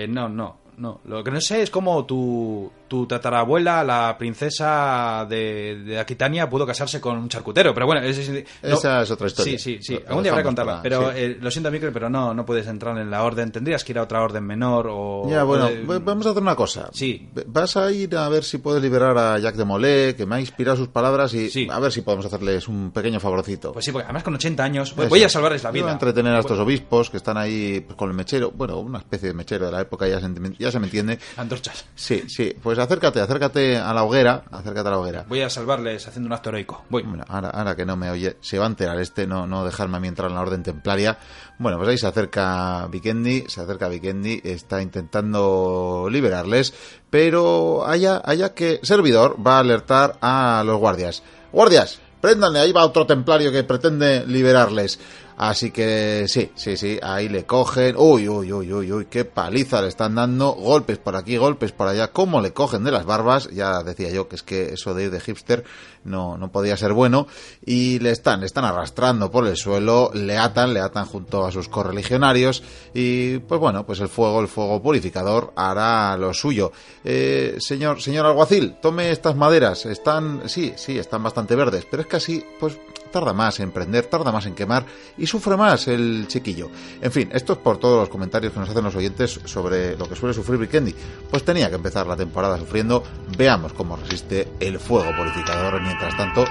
[0.09, 1.01] no, no no.
[1.05, 6.67] Lo que no sé es cómo tu, tu tatarabuela, la princesa de, de, Aquitania, pudo
[6.67, 7.73] casarse con un charcutero.
[7.73, 9.59] Pero bueno, esa es otra historia.
[9.59, 9.99] Sí, sí, sí.
[10.07, 10.83] Algún día habrá que contarla.
[10.83, 13.51] pero eh, lo siento, Mikel, pero no, no puedes entrar en la orden.
[13.51, 15.27] Tendrías que ir a otra orden menor o...
[15.27, 15.71] Ya, bueno,
[16.05, 16.91] vamos a hacer una cosa.
[16.93, 17.31] Sí.
[17.47, 20.41] Vas a ir a ver si puedes liberar a Jacques de Molay, que me ha
[20.41, 23.73] inspirado sus palabras, y a ver si podemos hacerles un pequeño favorcito.
[23.73, 25.85] Pues sí, porque además con 80 años voy a salvarles la vida.
[25.85, 28.51] Voy a entretener a estos obispos que están ahí pues, con el mechero.
[28.51, 30.29] Bueno, una especie de mechero de la época, ya se,
[30.59, 31.19] ya se me entiende.
[31.39, 31.87] Antorchas.
[31.95, 32.55] Sí, sí.
[32.63, 34.45] Pues acércate, acércate a la hoguera.
[34.51, 35.25] Acércate a la hoguera.
[35.29, 36.85] Voy a salvarles haciendo un acto heroico.
[36.89, 37.05] Voy.
[37.29, 40.01] ahora, ahora, que no me oye, se va a enterar este, no, no dejarme a
[40.01, 41.19] mí entrar en la orden templaria.
[41.59, 46.75] Bueno, pues ahí se acerca Vikendi, se acerca Vikendi, está intentando liberarles,
[47.09, 51.23] pero haya, haya que servidor va a alertar a los guardias.
[51.53, 52.01] ¡Guardias!
[52.21, 55.01] Préndanle, ahí va otro templario que pretende liberarles.
[55.43, 57.97] Así que sí, sí, sí, ahí le cogen.
[57.99, 60.53] Uy, uy, uy, uy, uy, qué paliza le están dando.
[60.53, 62.13] Golpes por aquí, golpes por allá.
[62.13, 63.51] ¿Cómo le cogen de las barbas?
[63.51, 65.65] Ya decía yo que es que eso de ir de hipster
[66.05, 67.27] no, no podía ser bueno.
[67.67, 71.51] Y le están, le están arrastrando por el suelo, le atan, le atan junto a
[71.51, 72.63] sus correligionarios.
[72.95, 76.71] Y pues bueno, pues el fuego, el fuego purificador hará lo suyo.
[77.03, 79.87] Eh, señor, señor alguacil, tome estas maderas.
[79.87, 82.79] Están, sí, sí, están bastante verdes, pero es que así, pues
[83.13, 84.85] tarda más en prender, tarda más en quemar
[85.17, 86.71] y sufre más el chiquillo.
[87.01, 90.09] En fin, esto es por todos los comentarios que nos hacen los oyentes sobre lo
[90.09, 90.95] que suele sufrir Vikendi.
[91.31, 93.05] Pues tenía que empezar la temporada sufriendo.
[93.37, 95.81] Veamos cómo resiste el fuego purificador.
[95.81, 96.45] Mientras tanto,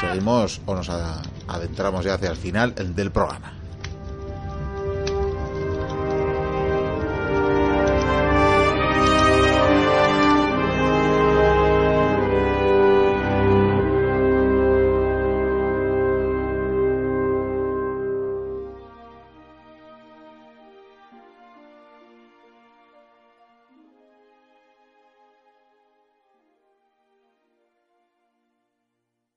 [0.00, 3.59] seguimos o nos adentramos ya hacia el final del programa.